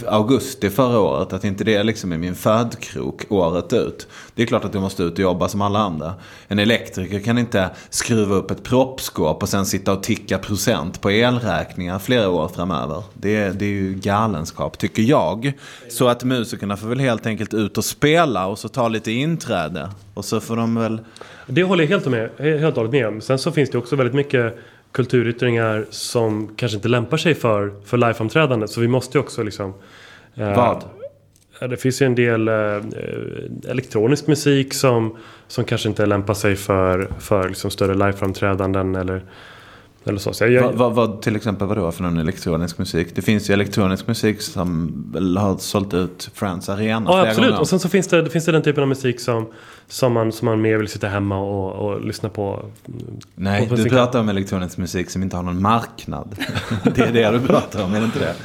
[0.07, 4.07] augusti förra året, att inte det liksom är min födkrok året ut.
[4.35, 6.13] Det är klart att jag måste ut och jobba som alla andra.
[6.47, 11.11] En elektriker kan inte skruva upp ett proppskåp och sen sitta och ticka procent på
[11.11, 13.03] elräkningar flera år framöver.
[13.13, 15.53] Det, är- det är ju galenskap, tycker jag.
[15.89, 19.89] Så att musikerna får väl helt enkelt ut och spela och så ta lite inträde.
[20.13, 20.99] Och så får de väl...
[21.47, 23.21] Det håller jag helt, med, helt och hållet med om.
[23.21, 24.57] Sen så finns det också väldigt mycket
[24.95, 28.67] kulturyttringar som kanske inte lämpar sig för, för liveframträdande.
[28.67, 29.73] Så vi måste ju också liksom...
[30.35, 30.83] eh, Vad?
[31.69, 32.55] Det finns ju en del eh,
[33.69, 39.23] elektronisk musik som, som kanske inte lämpar sig för, för liksom större liveframträdanden eller,
[40.07, 40.33] eller så.
[40.33, 43.07] så jag, Vad, vad, vad, till exempel vadå för någon elektronisk musik?
[43.15, 44.93] Det finns ju elektronisk musik som
[45.37, 47.49] har sålt ut Friends Arena Ja, absolut.
[47.49, 47.61] gånger.
[47.61, 49.47] Och sen så finns det, det finns det den typen av musik som,
[49.87, 52.65] som, man, som man mer vill sitta hemma och, och lyssna på.
[53.35, 56.35] Nej, på du pratar om elektronisk musik som inte har någon marknad.
[56.95, 58.35] det är det du pratar om, är det inte det?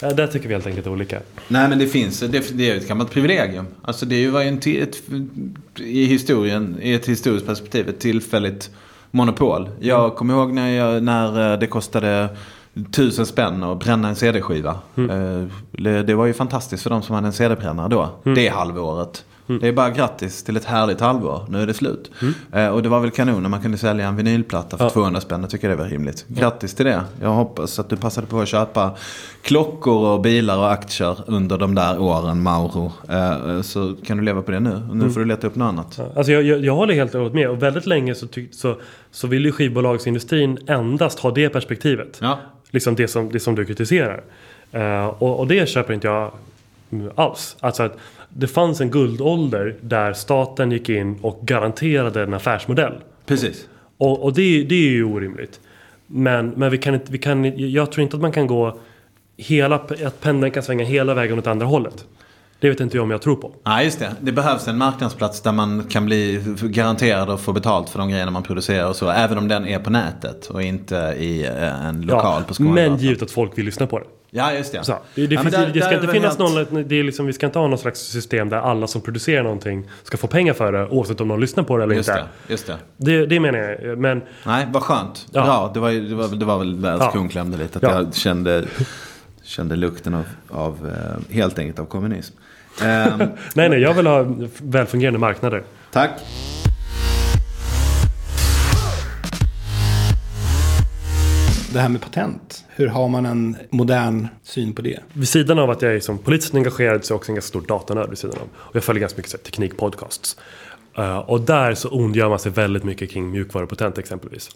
[0.00, 1.20] Ja, där tycker vi helt enkelt olika.
[1.48, 2.20] Nej, men det finns.
[2.20, 3.66] Det, det är ett gammalt privilegium.
[3.82, 4.96] Alltså det är ju var ju en, ett,
[5.76, 8.70] i historien, i ett historiskt perspektiv, ett tillfälligt
[9.16, 9.68] monopol.
[9.80, 12.28] Jag kommer ihåg när, jag, när eh, det kostade
[12.92, 14.70] tusen spänn att bränna en CD-skiva.
[14.96, 18.08] Eh, Det, var ju fantastiskt för de som hade en CD-brännare då.
[18.34, 19.24] Det halvåret.
[19.46, 21.46] Det är bara grattis till ett härligt halvår.
[21.48, 22.10] Nu är det slut.
[22.52, 24.90] Eh, och det var väl kanon när man kunde sälja en vinylplatta för Ja.
[24.90, 25.40] 200 spänn.
[25.40, 26.24] Jag tycker det var rimligt.
[26.28, 27.00] Grattis till det.
[27.22, 28.96] Jag hoppas att du passade på att köpa
[29.42, 32.92] klockor och bilar och aktier under de där åren, Mauro.
[33.08, 34.88] Eh, så kan du leva på det nu.
[34.92, 35.94] Nu får du leta upp något annat.
[35.98, 37.48] Ja, Alltså jag, jag, jag håller helt och hållet med.
[37.50, 38.76] Och väldigt länge så, tyck, så,
[39.10, 42.18] så vill ju skivbolagsindustrin endast ha det perspektivet.
[42.20, 42.38] Ja.
[42.70, 44.22] Liksom det som, det som du kritiserar.
[44.72, 46.30] Eh, och, och det köper inte jag
[46.90, 47.56] mm, alls.
[47.60, 47.96] Alltså att
[48.38, 52.92] det fanns en guldålder där staten gick in och garanterade en affärsmodell.
[53.26, 53.68] Precis.
[53.98, 55.60] Och, och det, det är ju orimligt.
[56.06, 58.78] Men, men vi kan inte, vi kan, jag tror inte att man kan gå
[59.36, 62.04] hela, att pendeln kan svänga hela vägen åt andra hållet.
[62.60, 63.52] Det vet inte jag om jag tror på.
[63.64, 64.16] Ja, just det.
[64.20, 68.30] Det behövs en marknadsplats där man kan bli garanterad att få betalt för de grejerna
[68.30, 69.10] man producerar och så.
[69.10, 72.98] Även om den är på nätet och inte i eh, en lokal på men Skånegatan.
[72.98, 74.04] givet att folk vill lyssna på det.
[74.30, 74.84] Ja, just det.
[74.84, 76.70] Så, det, det, ja, finns, där, det ska inte finnas helt...
[76.72, 79.42] någon, det är liksom, vi ska inte ha någon slags system där alla som producerar
[79.42, 82.20] någonting ska få pengar för det oavsett om de lyssnar på det eller Just inte.
[82.46, 82.76] det, just det.
[82.96, 83.98] Det, det menar jag.
[83.98, 85.26] Men Nej, vad skönt.
[85.32, 85.44] Ja.
[85.44, 87.28] Bra, det var, det var, det var väl där Ja.
[87.30, 87.76] klämde lite.
[87.78, 87.92] Att Ja.
[87.92, 88.64] jag kände,
[89.42, 90.92] kände lukten av, av
[91.30, 92.34] eh, helt enkelt av kommunism.
[92.82, 93.18] Ehm,
[93.54, 94.26] nej, nej, jag vill ha
[94.58, 95.62] välfungerande marknader.
[95.92, 96.10] tack.
[101.76, 105.00] Det här med patent, hur har man en modern syn på det?
[105.12, 107.48] Vid sidan av att jag är som politiskt engagerad så är jag också en ganska
[107.48, 108.48] stor datanörd vid sidan av.
[108.54, 110.36] Och jag följer ganska mycket så här, teknikpodcasts.
[110.98, 114.50] Eh, och där så ondgör man sig väldigt mycket kring mjukvarupatent exempelvis.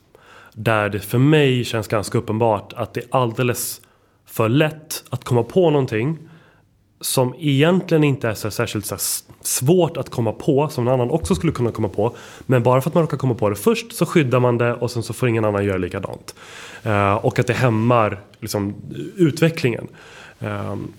[0.52, 3.80] Där det för mig känns ganska uppenbart att det är alldeles
[4.26, 6.18] för lätt att komma på någonting
[7.00, 8.96] som egentligen inte är så särskilt så
[9.40, 12.16] svårt att komma på, som någon annan också skulle kunna komma på.
[12.46, 14.90] Men bara för att man råkar komma på det först så skyddar man det och
[14.90, 16.34] sen så får ingen annan göra likadant.
[16.86, 18.74] Uh, och att det hämmar liksom,
[19.16, 19.86] utvecklingen.
[20.38, 20.92] Um,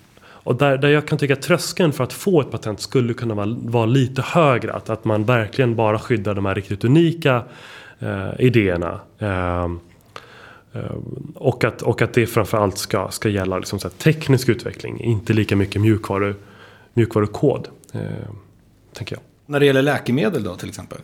[0.44, 3.34] och där, där jag kan tycka att tröskeln för att få ett patent skulle kunna
[3.34, 4.74] vara, vara lite högre.
[4.74, 7.44] Att, att man verkligen bara skyddar de här riktigt unika
[8.04, 9.00] uh, idéerna.
[9.22, 9.68] Uh,
[11.36, 15.55] och att, och att det framförallt ska, ska gälla liksom så teknisk utveckling, inte lika
[15.55, 16.36] mycket mjukvaru,
[16.93, 17.67] mjukvarukod.
[17.93, 18.01] Eh,
[18.93, 19.23] tänker jag.
[19.45, 20.97] När det gäller läkemedel då till exempel?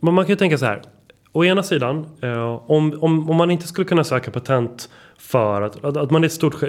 [0.00, 0.82] Men man kan ju tänka så här.
[1.32, 5.84] Å ena sidan, eh, om, om, om man inte skulle kunna söka patent för att,
[5.84, 6.68] att, att man är ett stort eh,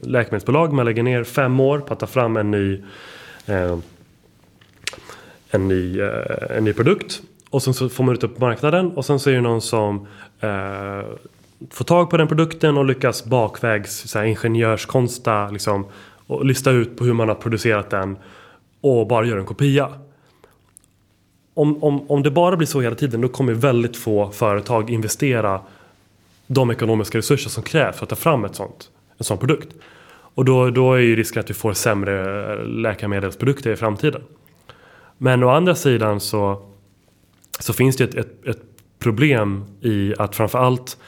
[0.00, 2.82] läkemedelsbolag, man lägger ner fem år på att ta fram en ny,
[3.46, 3.78] eh,
[5.50, 7.22] en ny, eh, en ny produkt.
[7.50, 9.60] Och sen så får man ut det på marknaden och sen så är det någon
[9.60, 10.06] som
[10.40, 11.02] eh,
[11.70, 15.86] får tag på den produkten och lyckas bakvägs så här, ingenjörskonsta liksom,
[16.26, 18.16] och lista ut på hur man har producerat den
[18.80, 19.88] och bara gör en kopia
[21.54, 25.60] om, om, om det bara blir så hela tiden då kommer väldigt få företag investera
[26.46, 29.68] de ekonomiska resurser som krävs för att ta fram ett sånt, en sån produkt.
[30.34, 34.22] Och då, då är ju risken att vi får sämre eh, läkemedelsprodukter i framtiden.
[35.18, 36.62] Men å andra sidan så,
[37.60, 38.62] så finns det ett, ett, ett
[38.98, 40.98] problem i att framförallt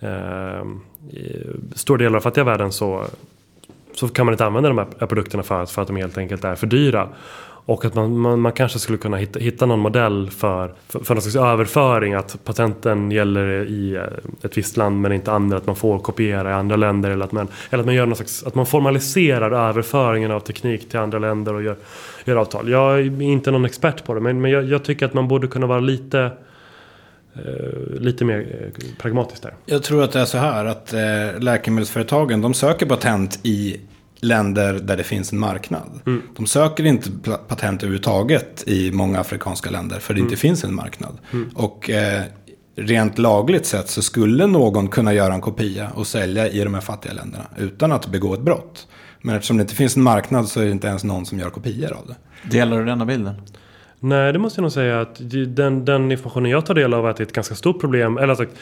[0.00, 0.64] eh,
[1.10, 3.04] i stora delar av fattiga världen så,
[3.94, 6.44] så kan man inte använda de här produkterna för att, för att de helt enkelt
[6.44, 7.08] är för dyra.
[7.64, 11.14] Och att man, man, man kanske skulle kunna hitta, hitta någon modell för, för, för
[11.14, 12.14] någon slags överföring.
[12.14, 14.02] Att patenten gäller i eh,
[14.42, 15.56] ett visst land men inte andra.
[15.56, 17.10] Att man får kopiera i andra länder.
[17.10, 20.88] Eller att man, eller att man, gör någon slags, att man formaliserar överföringen av teknik
[20.88, 21.76] till andra länder och gör,
[22.24, 22.68] gör avtal.
[22.68, 25.46] Jag är inte någon expert på det men, men jag, jag tycker att man borde
[25.46, 26.30] kunna vara lite
[27.34, 29.54] eh, lite mer eh, pragmatisk där.
[29.66, 33.80] Jag tror att det är så här att eh, läkemedelsföretagen de söker patent i
[34.22, 36.00] länder där det finns en marknad.
[36.36, 37.10] De söker inte
[37.48, 41.18] patent överhuvudtaget i många afrikanska länder för det inte finns en marknad.
[41.54, 42.22] Och eh,
[42.76, 46.80] rent lagligt sett så skulle någon kunna göra en kopia och sälja i de här
[46.80, 48.86] fattiga länderna utan att begå ett brott.
[49.22, 51.50] Men eftersom det inte finns en marknad så är det inte ens någon som gör
[51.50, 52.16] kopior av det.
[52.50, 53.34] Delar du denna bilden?
[54.00, 57.10] Nej, det måste jag nog säga att den, den informationen jag tar del av är
[57.10, 58.18] att det är ett ganska stort problem.
[58.18, 58.52] Eller sagt,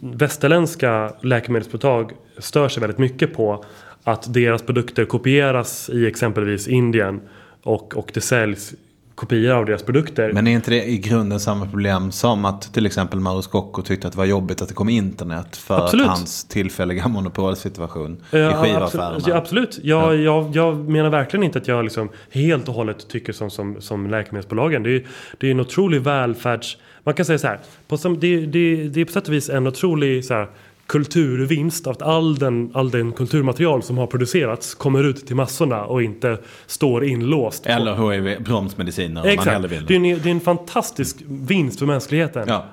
[0.00, 3.64] västerländska läkemedelsföretag stör sig väldigt mycket på
[4.04, 7.20] att deras produkter kopieras i exempelvis Indien
[7.62, 8.74] och, och det säljs
[9.14, 10.32] kopior av deras produkter.
[10.32, 14.06] Men är inte det i grunden samma problem som att till exempel Mauro Scocco tyckte
[14.06, 16.06] att det var jobbigt att det kom internet för Absolut.
[16.06, 17.08] hans tillfälliga
[17.48, 19.06] monopolsituation i Ja, skivaffärerna?
[19.06, 19.26] absolut.
[19.26, 19.80] Ja, absolut.
[19.82, 23.80] Jag, jag, jag menar verkligen inte att jag liksom helt och hållet tycker som, som,
[23.80, 24.82] som läkemedelsbolagen.
[24.82, 25.02] Det är,
[25.38, 26.76] det är en otrolig välfärds...
[27.04, 27.58] Man kan säga så här.
[27.88, 30.48] På det, det, det är på sätt och vis en otrolig så här,
[30.86, 36.02] kulturvinst att all den, all den kulturmaterial som har producerats kommer ut till massorna och
[36.02, 37.66] inte står inlåst.
[37.66, 39.68] Eller HIV, bromsmediciner Exakt.
[39.68, 42.44] Det är, en, det är en fantastisk vinst för mänskligheten.
[42.48, 42.64] Ja.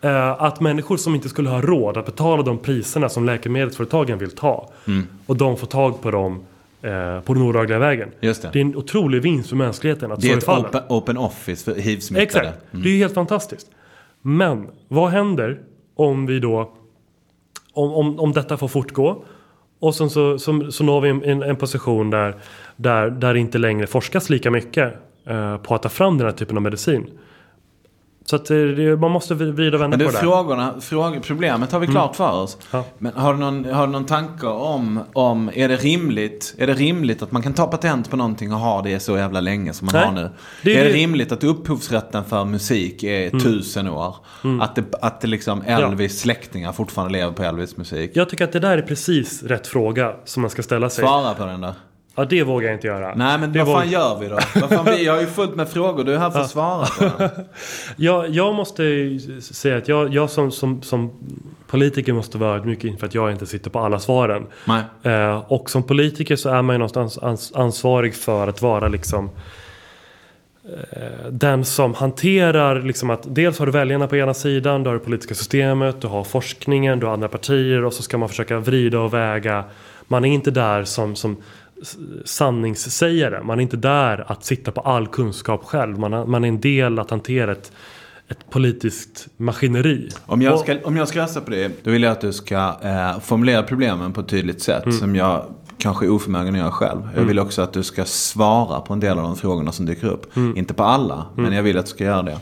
[0.00, 4.30] Eh, att människor som inte skulle ha råd att betala de priserna som läkemedelsföretagen vill
[4.30, 4.70] ta.
[4.86, 5.06] Mm.
[5.26, 6.44] Och de får tag på dem
[6.82, 8.08] eh, på den olagliga vägen.
[8.20, 8.52] Det.
[8.52, 10.66] Det är en otrolig vinst för mänskligheten att Det så är är ett fallet.
[10.66, 12.22] open, open office för hiv-smittade.
[12.22, 12.58] Exakt.
[12.70, 13.66] Det är helt fantastiskt.
[14.22, 15.60] Men vad händer
[15.96, 16.72] om vi då
[17.74, 19.24] om, om, om detta får fortgå
[19.78, 22.36] och sen så, så, så når vi en, en position där,
[22.76, 24.94] där, där det inte längre forskas lika mycket
[25.26, 27.06] eh, på att ta fram den här typen av medicin.
[28.26, 30.16] Så att eh, det, man måste vrida och vända Men du, på det.
[30.16, 30.22] där.
[30.22, 32.58] frågorna, fråg, problemet har vi klart för oss.
[32.70, 32.84] Ja.
[32.98, 36.74] Men har du någon, har du någon tanke om, om är, det rimligt, är det
[36.74, 39.86] rimligt att man kan ta patent på någonting och ha det så jävla länge som
[39.86, 40.04] man Nej.
[40.04, 40.30] har nu?
[40.62, 44.16] Det är det rimligt att upphovsrätten för musik är tusen år?
[44.60, 48.10] Att, det, att det liksom Elvis släktingar fortfarande lever på Elvis musik?
[48.14, 51.04] Jag tycker att det där är precis rätt fråga som man ska ställa sig.
[51.04, 51.74] Svara på den då.
[52.16, 53.14] Ja, det vågar jag inte göra.
[53.16, 54.38] Nej, men det vad vågar- fan gör vi då?
[54.60, 57.04] Vad fan, vi har ju fullt med frågor, du är här för att svara på
[57.04, 57.28] dem.
[57.96, 58.82] Jag, jag måste
[59.40, 61.10] säga att jag, jag som, som, som
[61.66, 64.46] politiker måste vara ödmjuk inför att jag inte sitter på alla svaren.
[65.02, 69.30] Eh, och som politiker så är man ju någonstans ans ansvarig för att vara liksom
[70.64, 74.94] eh, den som hanterar liksom att dels har du väljarna på ena sidan, du har
[74.94, 78.58] det politiska systemet, du har forskningen, du har andra partier och så ska man försöka
[78.58, 79.64] vrida och väga.
[80.08, 81.36] Man är inte där som, som
[82.24, 85.98] sanningssägare, man är inte där att sitta på all kunskap själv.
[85.98, 87.72] Man, har, man är en del att hantera ett,
[88.28, 90.08] ett politiskt maskineri.
[90.26, 92.76] Om jag, ska, om jag ska rösta på det, då vill jag att du ska
[92.82, 94.94] eh, formulera problemen på ett tydligt sätt.
[94.94, 95.44] Som jag
[95.78, 97.08] kanske är oförmögen att göra själv.
[97.16, 100.06] Jag vill också att du ska svara på en del av de frågorna som dyker
[100.06, 100.36] upp.
[100.36, 102.38] Inte på alla, men jag vill att du ska göra det.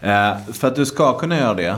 [0.00, 1.76] Eh, för att du ska kunna göra det,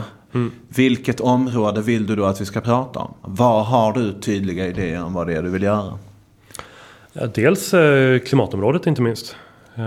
[0.67, 3.13] vilket område vill du då att vi ska prata om?
[3.21, 5.99] Vad har du tydliga idéer om vad det är du vill göra?
[7.13, 9.35] Ja, dels eh, klimatområdet inte minst.
[9.75, 9.83] Eh,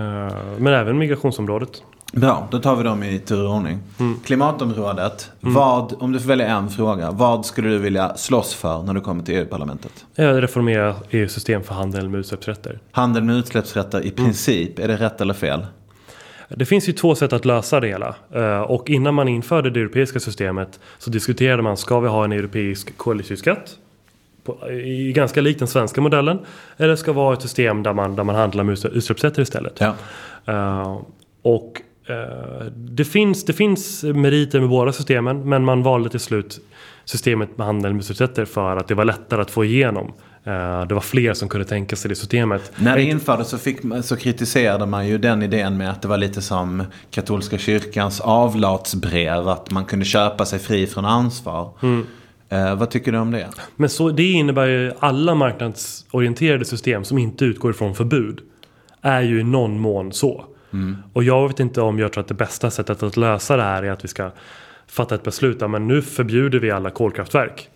[0.59, 1.83] men även migrationsområdet.
[2.13, 3.79] Bra, då tar vi dem i tur och ordning.
[4.25, 8.95] Klimatområdet, vad, om du får välja en fråga, vad skulle du vilja slåss för när
[8.95, 10.05] du kommer till EU-parlamentet?
[10.15, 12.81] Eh, reformera EUs system för handel med utsläppsrätter.
[12.93, 15.67] Handel med utsläppsrätter i princip, är det rätt eller fel?
[16.49, 18.15] Det finns ju två sätt att lösa det hela.
[18.65, 22.97] Och innan man införde det europeiska systemet så diskuterade man, ska vi ha en europeisk
[22.97, 23.77] koldioxidskatt?
[24.47, 26.39] På- I ganska likt den svenska modellen.
[26.77, 29.81] Eller ska vi ha ett system där man, där man handlar med utsläpp- utsläppsrätter istället?
[29.81, 29.95] Ja.
[30.53, 30.99] Eh,
[31.43, 36.61] och eh, det, finns, det finns meriter med båda systemen men man valde till slut
[37.05, 40.13] systemet med handel med utsläppsrätter för att det var lättare att få igenom.
[40.45, 42.73] Eh, det var fler som kunde tänka sig det systemet.
[42.77, 46.17] När det infördes så, fick, så kritiserade man ju den idén med att det var
[46.17, 49.49] lite som katolska kyrkans avlatsbrev.
[49.49, 51.71] Att man kunde köpa sig fri från ansvar.
[52.49, 53.49] Eh, vad tycker du om det?
[53.77, 58.41] Men så, det innebär ju alla marknadsorienterade system som inte utgår ifrån förbud.
[59.03, 60.45] Är ju i någon mån så.
[61.13, 63.83] Och jag vet inte om jag tror att det bästa sättet att lösa det här
[63.83, 64.31] är att vi ska
[64.87, 65.57] fatta ett beslut.
[65.61, 67.69] Ja, men nu förbjuder vi alla kolkraftverk.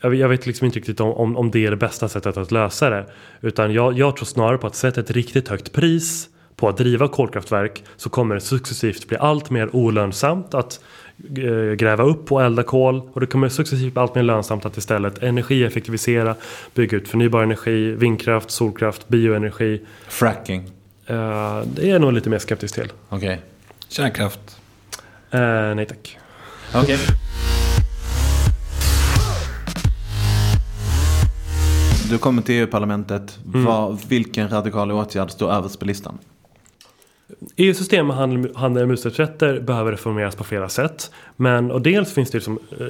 [0.00, 2.36] Jag vet, jag vet liksom inte riktigt om, om, om det är det bästa sättet
[2.36, 3.06] att lösa det.
[3.40, 7.08] Utan jag, jag tror snarare på att sätta ett riktigt högt pris på att driva
[7.08, 10.80] kolkraftverk så kommer det successivt bli allt mer olönsamt att
[11.76, 16.34] gräva upp och elda kol och det kommer successivt allt mer lönsamt att istället energieffektivisera,
[16.74, 19.80] bygga ut förnybar energi, vindkraft, solkraft, bioenergi.
[20.08, 20.60] Fracking.
[21.06, 22.92] Eh, det är jag nog lite mer skeptisk till.
[23.08, 23.40] Okej.
[23.88, 24.40] Kärnkraft.
[25.30, 25.40] Eh,
[25.74, 26.18] nej tack.
[26.74, 26.98] Okej.
[32.10, 33.38] Du kommer till EU-parlamentet.
[33.44, 36.18] Vad- Vilken radikal åtgärd står överst på listan?
[37.56, 41.10] EUs system med handel, handel med utsläppsrätter behöver reformeras på flera sätt.
[41.36, 42.86] Men och dels finns det liksom, eh,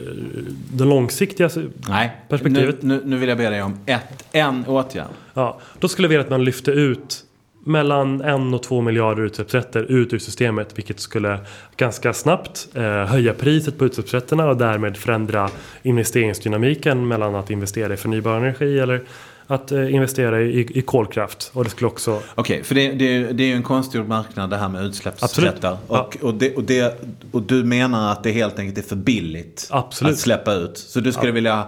[0.73, 1.51] det långsiktiga
[1.89, 2.83] Nej, Perspektivet.
[2.83, 5.07] Nu, nu, nu vill jag be dig om ett, en åtgärd.
[5.35, 7.25] Ja, då skulle jag vilja att man lyfte ut
[7.65, 11.39] mellan en och två miljarder utsläppsrätter ut ur systemet vilket skulle
[11.77, 15.51] ganska snabbt eh, höja priset på utsläppsrätterna och därmed förändra
[15.83, 19.03] investeringsdynamiken mellan att investera i förnybar energi eller
[19.47, 21.51] att eh, investera i, i kolkraft.
[21.55, 22.21] Och det skulle också...
[22.35, 25.77] Okej, för det, det, är- det är ju en konstgjord marknad det här med utsläppsrätter.
[25.87, 29.69] Och, och, det, och, det, och du menar att det helt enkelt är för billigt
[29.71, 30.13] Absolut.
[30.15, 30.79] att släppa ut.
[30.79, 31.65] Så du skulle vilja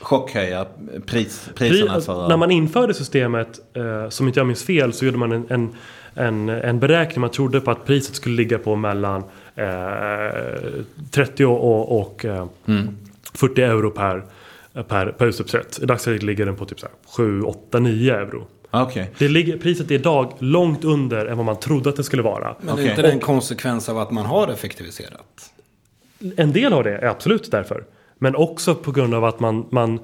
[0.00, 0.66] chockhöja
[1.06, 2.28] pris, priserna Pri- för...
[2.28, 5.70] När man införde systemet, eh, som inte jag minns fel, så gjorde man en, en,
[6.14, 7.20] en, en beräkning.
[7.20, 9.24] Man trodde på att priset skulle ligga på mellan
[9.56, 9.66] eh,
[11.10, 12.46] 30 och, och eh,
[13.34, 14.22] 40 euro per,
[14.72, 15.78] per, per utsläppsrätt.
[15.82, 18.46] I dagsläget ligger den på typ så här 7, 8, 9 euro.
[18.70, 19.10] Okej.
[19.18, 22.56] Det ligger, priset är idag långt under än vad man trodde att det skulle vara.
[22.60, 22.86] Men Okej.
[22.86, 25.52] är inte det en konsekvens av att man har effektiviserat?
[26.36, 27.84] En del av det är absolut därför.
[28.18, 30.00] Men också på grund av att man, man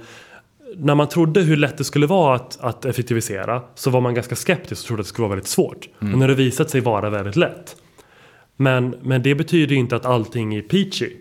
[0.77, 4.37] när man trodde hur lätt det skulle vara att, att effektivisera så var man ganska
[4.37, 5.89] skeptisk och trodde att det skulle vara väldigt svårt.
[5.99, 7.77] Och när det visat sig vara väldigt lätt.
[8.57, 11.17] Men, men det betyder inte att allting är peachy.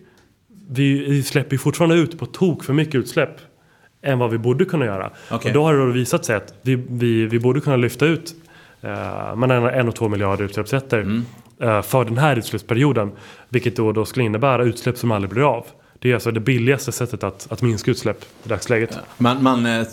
[0.69, 3.37] Vi, släpper ju fortfarande ut på tok för mycket utsläpp
[4.01, 5.11] än vad vi borde kunna göra.
[5.31, 5.49] Okej.
[5.49, 8.35] Och då har det då visat sig att vi, vi, vi borde kunna lyfta ut
[8.81, 11.21] eh, mellan en och två miljarder utsläppsrätter
[11.61, 13.11] eh, för den här utsläppsperioden.
[13.49, 15.65] Vilket då, då skulle innebära utsläpp som aldrig blir av.
[15.99, 18.97] Det är alltså det billigaste sättet att, att minska utsläpp i dagsläget.
[19.17, 19.83] Man, man, eh,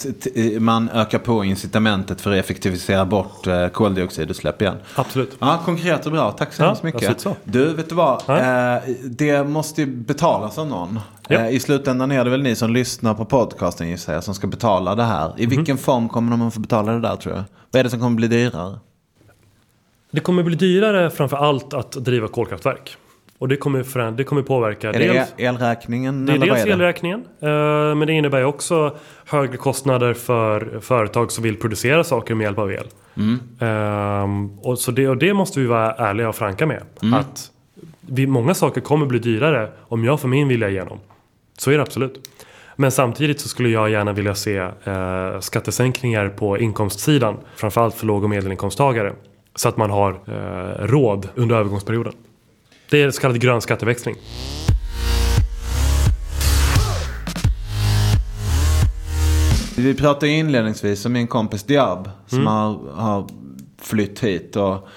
[0.61, 4.77] man ökar på incitamentet för att effektivisera bort eh, koldioxidutsläpp igen.
[4.95, 5.37] Absolut.
[5.39, 6.31] Ja, konkret och bra.
[6.31, 7.21] Tack så Ja, hemskt mycket.
[7.21, 7.37] så.
[7.45, 8.23] Du, vet du vad?
[8.27, 8.39] Ja.
[8.77, 11.01] Eh, det måste ju betalas av någon.
[11.29, 11.49] Ja.
[11.49, 14.95] I slutändan är det väl ni som lyssnar på podcasten gissar jag, som ska betala
[14.95, 15.29] det här.
[15.29, 15.39] Mhm.
[15.39, 17.45] I vilken form kommer de att få betala det där tror jag?
[17.71, 18.79] Vad är det som kommer bli dyrare?
[20.11, 22.97] Det kommer bli dyrare framför allt att driva kolkraftverk.
[23.45, 26.27] Och det kommer, föränd- det kommer påverka Är det elräkningen?
[26.27, 26.73] det är dels är det?
[26.73, 32.45] elräkningen, eh, men det innebär också högre kostnader för företag som vill producera saker med
[32.45, 32.87] hjälp av el.
[33.17, 33.39] Mm.
[33.61, 36.83] Ehm, och, så det, och det måste vi vara ärliga och franka med.
[37.03, 37.15] Mm.
[37.15, 37.51] Att
[38.01, 40.99] vi, många saker kommer bli dyrare om jag får min vilja igenom.
[41.59, 42.31] Så är det absolut.
[42.77, 47.37] Men samtidigt så skulle jag gärna vilja se eh, skattesänkningar på inkomstsidan.
[47.57, 49.13] Framförallt för låg och medelinkomsttagare.
[49.55, 52.13] Så att man har eh, råd under övergångsperioden.
[52.95, 54.17] Det är så kallad grön skatteväxling.
[59.77, 62.53] Vi pratade inledningsvis om min kompis Diab som Mm.
[62.53, 63.27] har, har
[63.83, 64.57] flytt hit.
[64.57, 64.89] Och,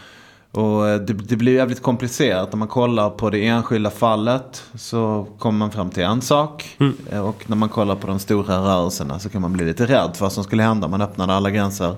[0.51, 2.51] och det, det blir jävligt komplicerat.
[2.51, 6.75] När man kollar på det enskilda fallet så kommer man fram till en sak.
[6.79, 7.23] Mm.
[7.23, 10.25] Och när man kollar på de stora rörelserna så kan man bli lite rädd för
[10.25, 11.95] vad som skulle hända om man öppnade alla gränser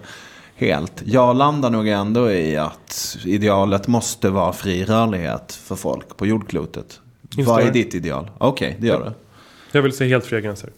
[0.59, 1.03] helt.
[1.05, 6.99] Jag landar nog ändå i att idealet måste vara fri rörlighet för folk på jordklotet.
[7.37, 8.31] Vad är ditt ideal?
[8.37, 9.13] Okej, det gör det.
[9.71, 10.69] Jag vill se helt fria gränser.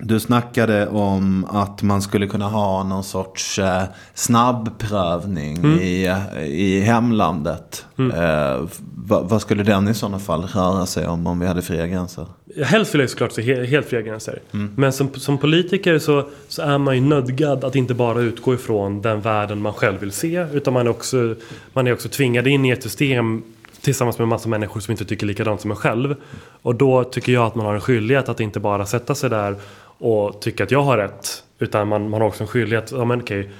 [0.00, 3.82] Du snackade om att man skulle kunna ha någon sorts eh,
[4.14, 7.86] snabbprövning i, eh, i hemlandet.
[7.98, 11.86] Eh, vad, vad skulle den i sådana fall röra sig om om vi hade fria
[11.86, 12.26] gränser?
[12.64, 14.38] Helst vill jag såklart se he- helt fria gränser.
[14.76, 19.02] Men som, som politiker så, så är man ju nödgad att inte bara utgå ifrån
[19.02, 20.46] den världen man själv vill se.
[20.52, 21.34] Utan man är också,
[21.72, 23.42] man är också tvingad in i ett system
[23.80, 26.14] tillsammans med en massa människor som inte tycker likadant som en själv.
[26.62, 29.56] Och då tycker jag att man har en skyldighet att inte bara sätta sig där
[29.98, 31.42] och tycka att jag har rätt.
[31.58, 33.50] Utan man, man har också en skyldighet, ja men okej,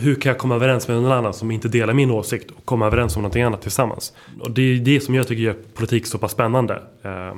[0.00, 2.86] hur kan jag komma överens med någon annan som inte delar min åsikt och komma
[2.86, 4.12] överens om någonting annat tillsammans?
[4.40, 6.82] Och det är det som jag tycker gör politik så pass spännande.
[7.02, 7.34] Eh, eh,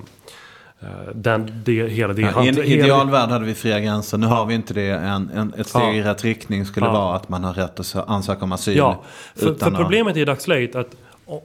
[1.14, 4.18] Den, det, hela det Ja, I en idealvärld hade vi fria gränser.
[4.18, 4.90] Nu har vi inte det.
[4.90, 5.92] En, en, ett steg Ja.
[5.92, 6.92] i rätt riktning skulle Ja.
[6.92, 8.76] vara att man har rätt att sö- ansöka om asyl.
[8.76, 9.02] Ja,
[9.36, 10.96] för, för problemet är i dagsläget att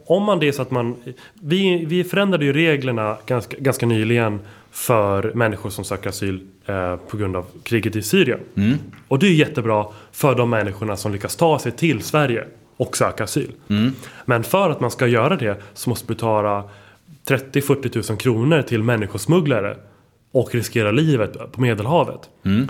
[0.05, 0.95] om man det är så att man...
[1.33, 4.39] Vi, vi förändrade ju reglerna ganska, ganska nyligen
[4.71, 8.39] för människor som söker asyl eh, på grund av kriget i Syrien.
[8.55, 8.77] Mm.
[9.07, 12.45] Och det är jättebra för de människorna som lyckas ta sig till Sverige
[12.77, 13.51] och söka asyl.
[13.69, 13.91] Mm.
[14.25, 16.63] Men för att man ska göra det så måste man betala
[17.27, 19.77] 30-40 000 kronor till människosmugglare
[20.31, 22.29] och riskera livet på Medelhavet.
[22.45, 22.67] Mm.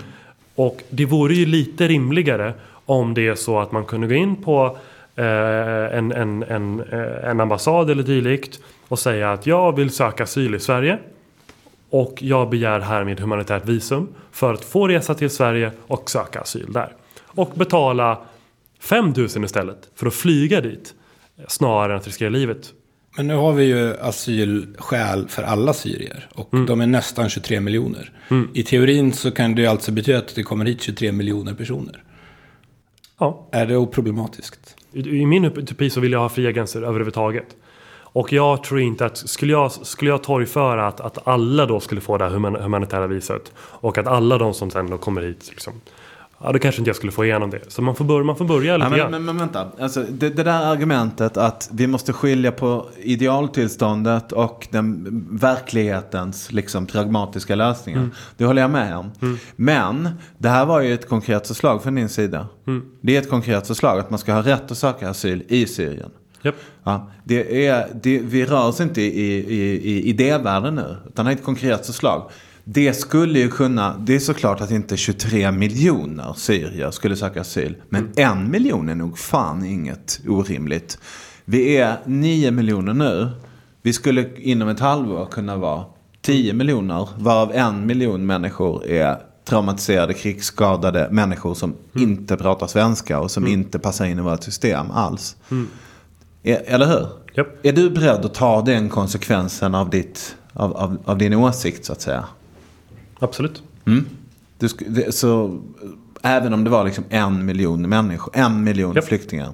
[0.54, 2.54] Och det vore ju lite rimligare
[2.86, 4.78] om det är så att man kunde gå in på
[5.16, 10.22] eh, en, en, en, eh, en ambassad eller dylikt och säga att jag vill söka
[10.22, 10.98] asyl i Sverige.
[11.90, 16.72] Och jag begär härmed humanitärt visum för att få resa till Sverige och söka asyl
[16.72, 16.92] där.
[17.24, 18.20] Och betala
[18.80, 20.94] 5000 istället för att flyga dit.
[21.48, 22.72] Snarare än att riskera livet.
[23.16, 26.28] Men nu har vi ju asylskäl för alla syrier.
[26.34, 28.12] Och de är nästan 23 miljoner.
[28.54, 32.02] I teorin så kan det alltså betyda att det kommer hit 23 miljoner personer.
[33.18, 34.76] Ja, Är det oproblematiskt?
[34.92, 37.46] I i min utopi så vill jag ha fria gränser överhuvudtaget.
[38.16, 42.00] Och jag tror inte att, skulle jag, skulle jag torgföra att, att alla då skulle
[42.00, 45.46] få det här human, humanitära viset och att alla de som sen då kommer hit,
[45.50, 45.72] liksom,
[46.38, 47.60] ja då kanske inte jag skulle få igenom det.
[47.68, 50.42] Så man får börja, man får börja lite Ja, men, men, vänta, alltså, det, det
[50.42, 57.98] där argumentet att vi måste skilja på idealtillståndet och den verklighetens liksom, pragmatiska lösningar.
[57.98, 58.12] Mm.
[58.36, 59.38] Det håller jag med om.
[59.56, 60.08] Men
[60.38, 62.48] det här var ju ett konkret förslag från din sida.
[62.66, 62.84] Mm.
[63.00, 66.10] Det är ett konkret förslag att man ska ha rätt att söka asyl i Syrien.
[66.46, 66.56] Japp.
[66.84, 71.32] Ja, det är, det, vi rör oss inte i, i, i idévärlden nu, utan det
[71.32, 72.30] är ett konkret förslag.
[72.64, 77.76] Det skulle ju kunna, det är såklart att inte 23 miljoner syrier skulle söka asyl.
[77.88, 80.98] Men en miljon är nog fan inget orimligt.
[81.44, 83.28] Vi är 9 miljoner nu.
[83.82, 85.84] Vi skulle inom ett halvår kunna vara
[86.22, 93.30] 10 miljoner, varav en miljon människor är traumatiserade, krigsskadade människor som inte pratar svenska och
[93.30, 95.36] som inte passar in i vårt system alls.
[95.50, 95.54] E-
[96.54, 97.06] Eller hur?
[97.34, 97.66] Japp.
[97.66, 101.92] Är du beredd att ta den konsekvensen av, ditt, av, av, av din åsikt så
[101.92, 102.24] att säga?
[103.18, 103.62] Absolut.
[104.58, 105.58] Du sk- det, så,
[106.22, 109.04] även om det var liksom en miljon människor, en miljon Japp.
[109.04, 109.48] flyktingar.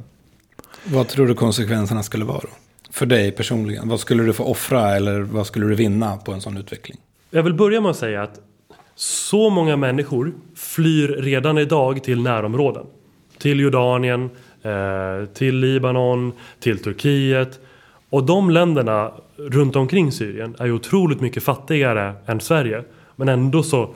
[0.84, 2.49] Vad tror du konsekvenserna skulle vara då?
[2.90, 3.88] För dig personligen.
[3.88, 6.99] Vad skulle du få offra eller vad skulle du vinna på en sån utveckling?
[7.30, 8.40] Jag vill börja med att säga att
[8.95, 12.86] så många människor flyr redan idag till närområden.
[13.38, 14.30] Till Jordanien,
[14.62, 17.60] Eh, till Libanon, till Turkiet.
[18.10, 22.84] Och de länderna runt omkring Syrien är ju otroligt mycket fattigare än Sverige.
[23.16, 23.94] Men ändå så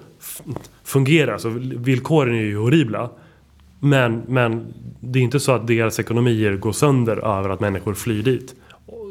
[0.85, 3.11] fungerar, så villkoren är ju horribla.
[3.81, 8.23] Men, men det är inte så att deras ekonomier går sönder över att människor flyr
[8.23, 8.55] dit.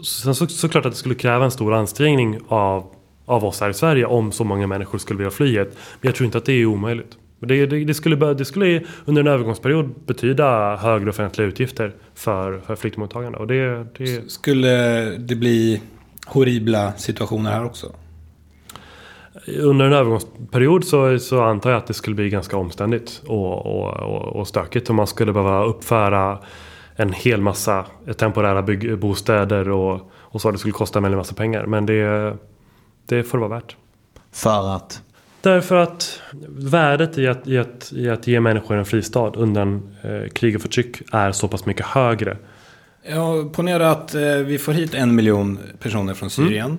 [0.03, 2.85] Sen så, såklart att det skulle kräva en stor ansträngning av,
[3.25, 5.69] av oss här i Sverige om så många människor skulle vilja fly hit.
[6.01, 7.17] Men jag tror inte att det är omöjligt.
[7.45, 12.59] Men det, det, det, skulle, det skulle under en övergångsperiod betyda högre offentliga utgifter för,
[12.59, 13.37] för flyktingmottagande.
[13.37, 14.69] Och det, det, Skulle
[15.17, 15.81] det bli
[16.27, 17.91] horribla situationer här också.
[19.59, 23.93] Under en övergångsperiod så, så antar jag att det skulle bli ganska omständigt och, och,
[23.93, 24.89] och, och stökigt.
[24.89, 26.39] Och man skulle behöva uppföra
[26.95, 27.85] en hel massa
[28.17, 30.51] temporära byggbostäder och, och så.
[30.51, 31.65] Det skulle kosta en väldigt massa pengar.
[31.65, 32.37] Men det,
[33.05, 33.75] det får det vara värt.
[34.31, 35.01] För att?
[35.45, 40.29] Därför att värdet i att, i att, i att ge människor en fristad undan eh,
[40.29, 42.37] krig och förtryck är så pass mycket högre.
[43.03, 46.77] Ja, ponera att eh, vi får hit en miljon personer från Syrien.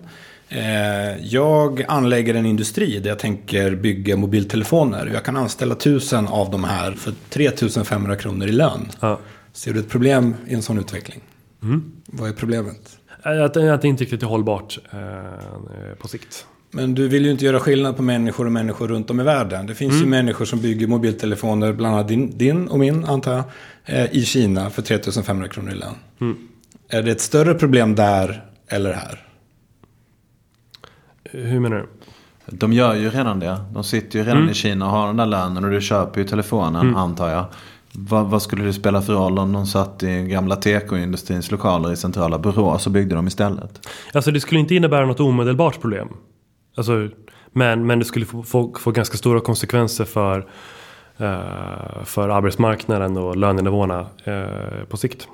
[0.49, 1.15] Mm.
[1.15, 5.11] Eh, jag anlägger en industri där jag tänker bygga mobiltelefoner.
[5.15, 8.89] Jag kan anställa tusen av de här för 3500 kronor i lön.
[9.01, 9.19] Ja.
[9.53, 11.21] Ser du ett problem i en sån utveckling?
[11.63, 11.93] Mm.
[12.07, 12.99] Vad är problemet?
[13.23, 16.47] Att, att det inte riktigt är hållbart eh, på sikt.
[16.71, 19.67] Men du vill ju inte göra skillnad på människor och människor runt om i världen.
[19.67, 20.05] Det finns mm.
[20.05, 23.45] ju människor som bygger mobiltelefoner, bland annat din, din och min antar jag,
[23.85, 25.95] eh, i Kina för 3500 kronor i lön.
[26.21, 26.37] Mm.
[26.89, 29.27] Är det ett större problem där eller här?
[31.31, 31.87] Hur menar du?
[32.47, 33.59] De gör ju redan det.
[33.73, 34.51] De sitter ju redan mm.
[34.51, 36.97] i Kina och har den där lönen och du köper ju telefonen mm.
[36.97, 37.45] antar jag.
[37.93, 41.97] Vad, vad, skulle det spela för roll om de satt i gamla tekoindustrins lokaler i
[41.97, 43.89] centrala Borås och byggde dem istället?
[44.13, 46.09] Alltså det skulle inte innebära något omedelbart problem.
[46.77, 47.09] Alltså,
[47.53, 50.39] men, men det skulle få, få, få ganska stora konsekvenser för,
[51.17, 55.29] eh, för arbetsmarknaden och lönenivåerna eh, på sikt.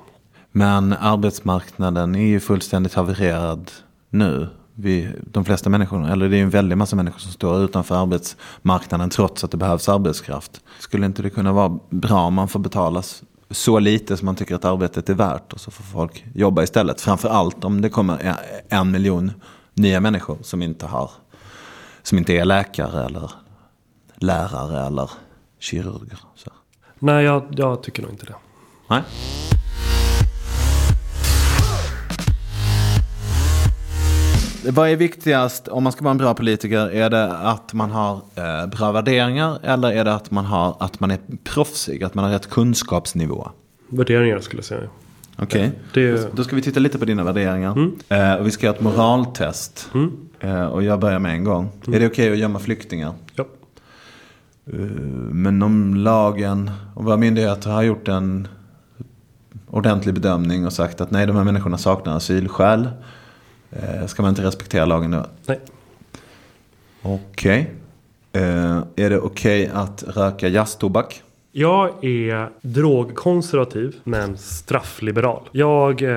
[0.51, 3.71] Men arbetsmarknaden är ju fullständigt havererad
[4.09, 4.47] nu.
[4.75, 9.09] Vi, de flesta människor, eller det är en väldig massa människor som står utanför arbetsmarknaden
[9.09, 10.61] trots att det behövs arbetskraft.
[10.79, 14.55] Skulle inte det kunna vara bra om man får betalas så lite som man tycker
[14.55, 17.01] att arbetet är värt och så får folk jobba istället.
[17.01, 18.35] Framförallt om det kommer
[18.69, 19.31] en miljon
[19.73, 21.11] nya människor som inte har
[22.03, 23.31] som inte är läkare eller
[24.15, 25.09] lärare eller
[25.59, 26.19] kirurger.
[26.35, 26.51] Så.
[26.99, 28.35] Nej, jag, jag tycker nog inte det.
[28.87, 29.01] Nej.
[34.69, 36.91] Vad är viktigast om man ska vara en bra politiker?
[36.91, 40.99] Är det att man har eh, bra värderingar eller är det att man, har, att
[40.99, 42.03] man är proffsig?
[42.03, 43.49] Att man har rätt kunskapsnivå?
[43.89, 44.89] Värderingar skulle jag säga.
[45.37, 46.17] Okej, okay.
[46.33, 47.71] Då ska vi titta lite på dina värderingar.
[47.71, 47.99] Mm.
[48.09, 49.89] Eh, och vi ska göra ett moraltest.
[49.93, 50.11] Mm.
[50.39, 51.69] Eh, och jag börjar med en gång.
[51.87, 51.95] Mm.
[51.95, 53.13] Är det okej okay att gömma flyktingar?
[53.35, 53.45] Ja.
[54.65, 54.79] Eh,
[55.31, 58.47] men om lagen och våra myndigheter har gjort en
[59.69, 62.89] ordentlig bedömning och sagt att nej, de här människorna saknar asylskäl.
[63.71, 65.25] Eh, ska man inte respektera lagen då?
[65.45, 65.59] Nej.
[67.01, 67.61] Okej.
[67.61, 67.75] Okay.
[68.95, 71.23] Är det okej att röka jazztobak?
[71.55, 75.49] Jag är drogkonservativ men straffliberal.
[75.51, 76.09] Jag eh,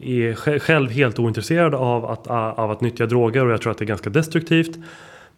[0.00, 3.84] är själv helt ointresserad av att, av att nyttja droger och jag tror att det
[3.84, 4.78] är ganska destruktivt.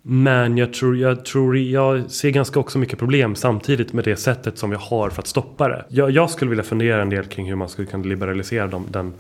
[0.03, 4.59] Men jag tror, jag tror jag ser ganska också mycket problem samtidigt med det sättet
[4.59, 5.85] som jag har för att stoppa det.
[5.89, 9.15] Jag, jag skulle vilja fundera en del kring hur man skulle kunna liberalisera dem, den,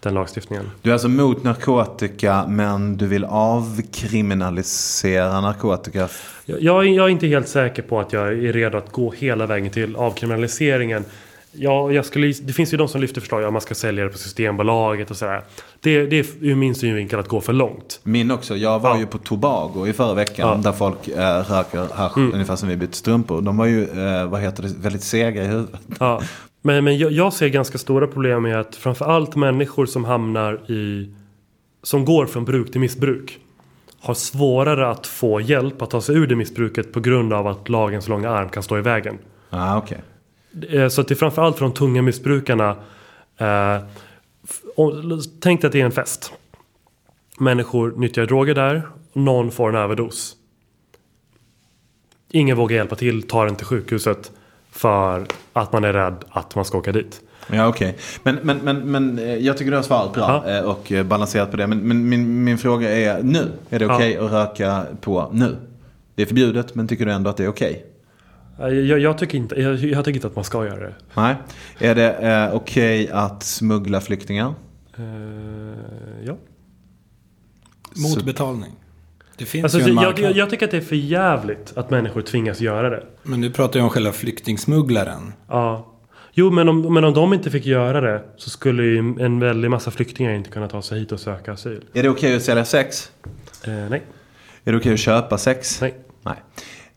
[0.00, 0.70] den lagstiftningen.
[0.82, 6.08] Du är alltså mot narkotika men du vill avkriminalisera narkotika?
[6.44, 9.46] Jag, jag, jag är inte helt säker på att jag är redo att gå hela
[9.46, 11.04] vägen till avkriminaliseringen.
[11.52, 14.10] Ja, jag skulle, det finns ju de som lyfter förslag att man ska sälja det
[14.10, 15.44] på Systembolaget och sådär.
[15.80, 18.00] Det, det är ur min synvinkel att gå för långt.
[18.02, 18.56] Min också.
[18.56, 18.98] Jag var ja.
[18.98, 20.48] ju på Tobago i förra veckan.
[20.48, 20.54] Ja.
[20.54, 22.32] Där folk äh, röker hasch mm.
[22.32, 23.40] ungefär som vi byter strumpor.
[23.40, 25.80] De var ju, äh, vad heter det, väldigt sega i huvudet.
[26.00, 26.22] Ja.
[26.62, 31.10] Men, men jag, jag ser ganska stora problem med att framförallt människor som hamnar i...
[31.82, 33.38] Som går från bruk till missbruk.
[34.00, 37.68] Har svårare att få hjälp att ta sig ur det missbruket på grund av att
[37.68, 39.18] lagens långa arm kan stå i vägen.
[39.50, 39.98] Ah, okay.
[40.70, 42.76] Eh, så att det är framförallt för de tunga missbrukarna.
[43.36, 43.78] Eh,
[45.40, 46.32] tänk dig att det är en fest.
[47.38, 48.88] Människor nyttjar droger där.
[49.12, 50.36] Någon får en överdos.
[52.30, 54.32] Ingen vågar hjälpa till, tar den till sjukhuset.
[54.70, 57.20] För att man är rädd att man ska åka dit.
[57.52, 57.88] Ja okej.
[57.88, 58.00] Okay.
[58.22, 60.62] Men, men, men, men eh, jag tycker du har svarat bra ja.
[60.62, 61.66] och balanserat på det.
[61.66, 63.52] Men, men min, min fråga är nu.
[63.70, 64.24] Är det okej okay ja.
[64.24, 65.56] att röka på nu?
[66.14, 67.70] Det är förbjudet men tycker du ändå att det är okej?
[67.70, 67.82] Okay?
[68.58, 70.94] Jag, jag, tycker inte, jag, jag, tycker inte att man ska göra det.
[71.14, 71.36] Nej.
[71.78, 74.54] Är det eh, okej okay att smuggla flyktingar?
[74.98, 75.04] Uh,
[76.24, 76.36] ja.
[77.96, 78.72] Mot betalning?
[79.36, 81.90] Det finns alltså, ju en jag, jag, jag, tycker att det är för jävligt att
[81.90, 83.02] människor tvingas göra det.
[83.22, 85.32] Men du pratar ju om själva flyktingsmugglaren.
[85.48, 85.94] Ja.
[86.32, 89.70] Jo, men om, men om de inte fick göra det så skulle ju en väldig
[89.70, 91.84] massa flyktingar inte kunna ta sig hit och söka asyl.
[91.92, 93.12] Är det okej okay att sälja sex?
[93.68, 94.02] Uh, nej.
[94.64, 95.80] Är det okej okay att köpa sex?
[95.80, 95.94] Nej.
[96.22, 96.36] Nej.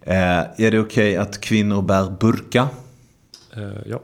[0.01, 2.67] Eh, är det okej okay att kvinnor bär burka?
[3.57, 3.99] Eh, ja.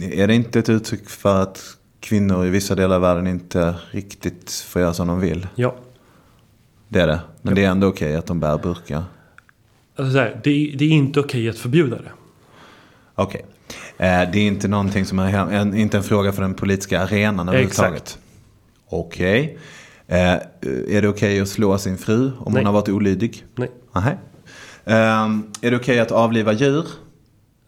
[0.00, 4.50] Är det inte ett uttryck för att kvinnor i vissa delar av världen inte riktigt
[4.50, 5.46] får göra som de vill?
[5.54, 5.74] Ja.
[6.88, 7.20] Det är det?
[7.42, 7.54] Men ja.
[7.54, 9.04] det är ändå okej okay att de bär burka?
[9.96, 12.12] Alltså här, det, är, det, är, inte okej okay att förbjuda det.
[13.14, 13.44] Okej.
[13.98, 17.48] Eh, det är inte någonting som är en, inte en fråga för den politiska arenan
[17.48, 18.02] överhuvudtaget?
[18.02, 18.18] Exakt.
[18.88, 19.58] Okej.
[20.06, 20.32] Eh,
[20.88, 22.60] är det okej att slå sin fru om Nej.
[22.60, 23.44] hon har varit olydig?
[23.54, 23.70] Nej.
[23.92, 24.16] Nej.
[24.88, 25.28] Eh,
[25.62, 26.86] är det okej att avliva djur?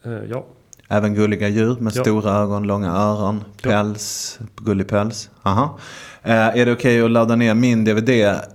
[0.05, 0.45] Eh, ja.
[0.87, 2.01] Även gulliga djur med Ja.
[2.03, 3.69] stora ögon, långa öron, Ja.
[3.69, 5.29] päls, gullig päls.
[5.43, 5.77] Aha.
[6.23, 8.09] Eh, är det okej att ladda ner min DVD,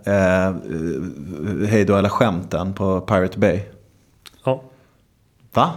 [0.05, 0.55] eh,
[1.69, 3.61] Hej då eller skämten på Pirate Bay?
[4.45, 4.63] Ja.
[5.55, 5.71] Va?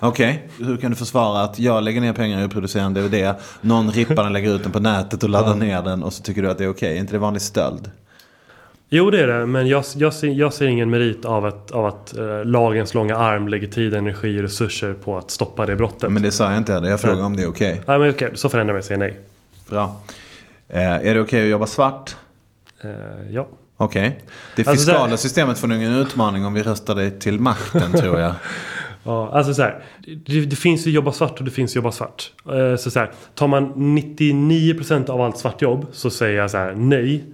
[0.00, 3.34] Okej, hur kan du försvara att jag lägger ner pengar i att producera en DVD,
[3.60, 6.42] någon rippar den, lägger ut den på nätet och laddar ner den och så tycker
[6.42, 6.96] du att det är okej?
[6.96, 7.90] Är inte det vanlig stöld?
[8.88, 11.86] Jo det är det, men jag, jag, ser, jag ser ingen merit av att, av
[11.86, 16.12] att eh, lagens långa arm lägger tid, energi och resurser på att stoppa det brottet.
[16.12, 17.80] Men det sa jag inte heller, jag frågar om det är okej.
[17.86, 19.16] Nej men okej, så förändrar jag mig och säger nej.
[19.70, 20.00] Bra.
[20.68, 22.16] Eh, är det okej att jobba svart?
[22.84, 22.90] Eh,
[23.30, 23.46] ja.
[23.76, 24.20] Okej.
[24.56, 27.92] Det Alltså, fiskala där- systemet får nog en utmaning om vi röstar dig till makten
[27.92, 28.34] tror jag.
[29.08, 29.84] Ja, alltså så här,
[30.26, 32.32] det, det finns ju jobba svart och det finns jobba svart.
[32.52, 36.74] Eh, Så, så här, tar man 99% av allt svartjobb så säger jag så här,
[36.74, 37.24] nej,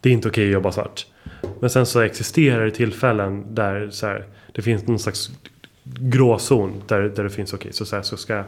[0.00, 1.06] det är inte okej att jobba svart.
[1.60, 5.30] Men sen så existerar det tillfällen där så här, det finns någon slags
[5.84, 7.72] gråzon där, där det finns okej.
[7.72, 8.44] Så, så, här, så ska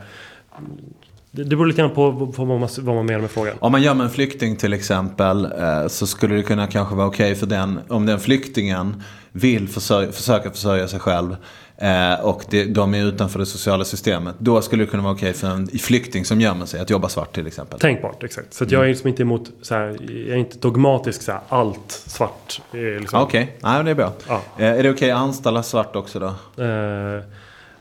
[1.31, 3.57] det, det beror lite grann på vad man, vad man menar med frågan.
[3.59, 7.35] Om man gömmer en flykting till exempel eh, så skulle det kunna kanske vara okej
[7.35, 9.03] för den om den flyktingen
[9.33, 11.37] vill försörja, försöka försörja sig själv
[11.77, 14.35] eh, och det, de är utanför det sociala systemet.
[14.39, 17.35] Då skulle det kunna vara okej för en flykting som gömmer sig att jobba svart
[17.35, 17.81] till exempel.
[17.81, 18.55] Tänkbart, exakt.
[18.55, 21.91] Så jag är liksom inte emot, så här, jag är inte dogmatisk så här, allt
[22.07, 22.61] svart.
[22.73, 24.13] är Liksom, Okej, nej det är bra.
[24.29, 24.41] Ja.
[24.59, 26.63] Eh, är det okej att anställa svart också då?
[26.65, 27.23] Eh,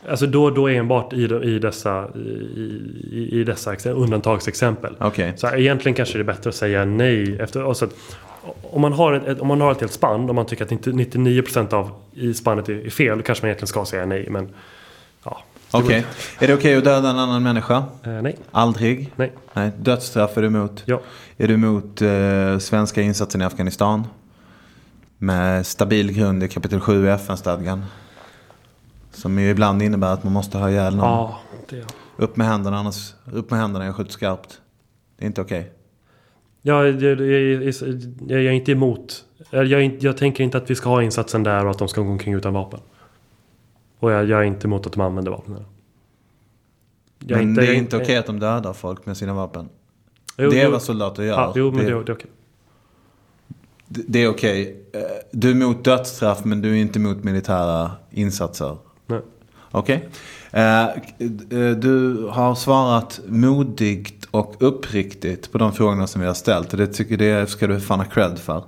[0.08, 4.96] alltså då, då enbart i, i dessa, i, i, dessa ex- undantagsexempel.
[5.00, 5.34] Okej.
[5.38, 7.40] Så egentligen kanske det är bättre att säga nej.
[7.40, 7.94] Efter, och så att,
[8.62, 10.94] om, man har ett, om man har ett helt spann, om man tycker att 90
[10.94, 14.28] 99% av i spannet är, är fel, då kanske man egentligen ska säga nej.
[14.30, 14.50] Men
[15.24, 15.44] ja.
[15.72, 16.06] Okej.
[16.40, 17.84] Är det okej att döda en annan människa?
[18.04, 19.12] Eh, nej, Aldrig?
[19.16, 19.72] nej, Nej.
[19.80, 20.84] Dödsstraff är du emot?
[20.86, 21.02] ja.
[21.38, 24.08] Är du emot eh, svenska insatsen i Afghanistan?
[25.18, 27.86] Med stabil grund i kapitel 7 i FN-stadgan.
[29.20, 31.06] Som ju ibland innebär att man måste ha ihjäl någon.
[31.06, 31.40] Ja,
[31.70, 31.86] det,
[32.18, 34.62] Upp med händerna, annars, upp med händerna, jag skjuter skarpt.
[35.18, 35.72] Det är inte okej.
[36.62, 37.22] Ja, jag, jag,
[38.28, 39.26] jag, är inte emot.
[39.50, 39.66] Jag,
[40.02, 42.34] jag, tänker inte att vi ska ha insatsen där och att de ska gå omkring
[42.34, 42.80] utan vapen.
[44.00, 45.66] Och jag, är inte emot att de använder vapen.
[47.20, 49.70] Men inte- det är inte okej att de dödar folk med sina vapen.
[50.38, 50.72] Jo, det är jo.
[50.72, 51.34] vad soldater gör.
[51.34, 52.30] Ja, jo, men det, det, det är okej.
[53.88, 54.84] det, det är okej.
[54.94, 55.02] Eh,
[55.32, 58.78] Du är emot dödsstraff men du är inte emot militära insatser.
[59.72, 60.10] Okej.
[60.52, 61.74] Okay.
[61.74, 66.72] Du har svarat modigt och uppriktigt på de frågorna som vi har ställt.
[66.72, 68.64] Och det tycker det ska du fan ha cred för.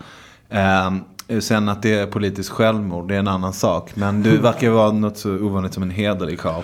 [0.50, 1.00] Ehm,
[1.40, 3.96] sen att det är politiskt självmord, det är en annan sak.
[3.96, 6.64] Men du verkar vara något så ovanligt som en hederlig karl.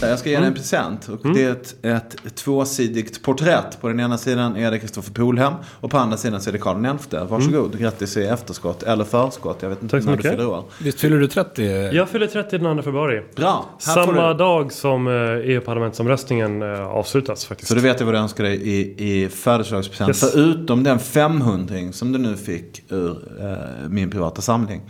[0.00, 1.08] Jag ska ge dig en present.
[1.08, 3.80] Och det är ett, ett tvåsidigt porträtt.
[3.80, 5.52] På den ena sidan är det Kristoffer Polhem.
[5.80, 7.16] Och på andra sidan så är det Karl XI.
[7.28, 8.82] Varsågod, grattis i efterskott.
[8.82, 10.64] Eller förskott, jag vet inte Tack när du fyller år.
[10.82, 11.90] Visst fyller du 30?
[11.92, 13.22] Jag fyller 30 den 2 februari.
[13.36, 14.38] Bra, Samma du.
[14.38, 17.68] dag som eh, EU-parlamentsomröstningen eh, avslutas faktiskt.
[17.68, 20.08] Så du vet vad du önskar dig i, i födelsedagspresent.
[20.08, 20.32] Yes.
[20.32, 24.80] Förutom den 500 som du nu fick ur eh, min privata samling.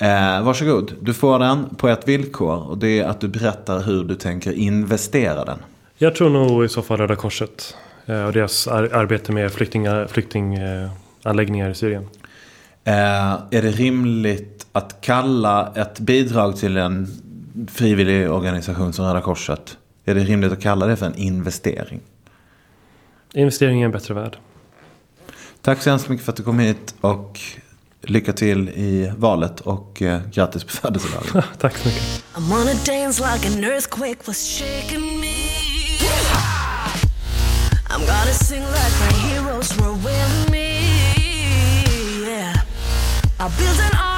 [0.00, 2.68] Eh, varsågod, du får den på ett villkor.
[2.68, 5.58] Och det är att du berättar hur du tänker investera den.
[5.98, 7.76] Jag tror nog i så fall Röda Korset.
[8.06, 12.08] eh, Och deras ar- arbete med flyktingar, flyktinganläggningar i Syrien.
[12.84, 12.94] Eh,
[13.50, 17.08] är det rimligt att kalla ett bidrag till en
[17.72, 19.76] frivillig organisation som Röda Korset?
[20.04, 22.00] Är det rimligt att kalla det för en investering?
[23.34, 24.36] Investering i en bättre värld.
[25.62, 27.40] Tack så hemskt mycket för att du kom hit och
[28.02, 31.42] lycka till i valet och eh, grattis på födelsedagen.
[31.58, 32.02] Tack så mycket.
[32.02, 35.34] I wanna dance like an earthquake was shaking me.
[37.90, 40.80] I'm gonna sing like my heroes were with me.
[42.26, 42.54] Yeah.
[43.40, 44.09] I built an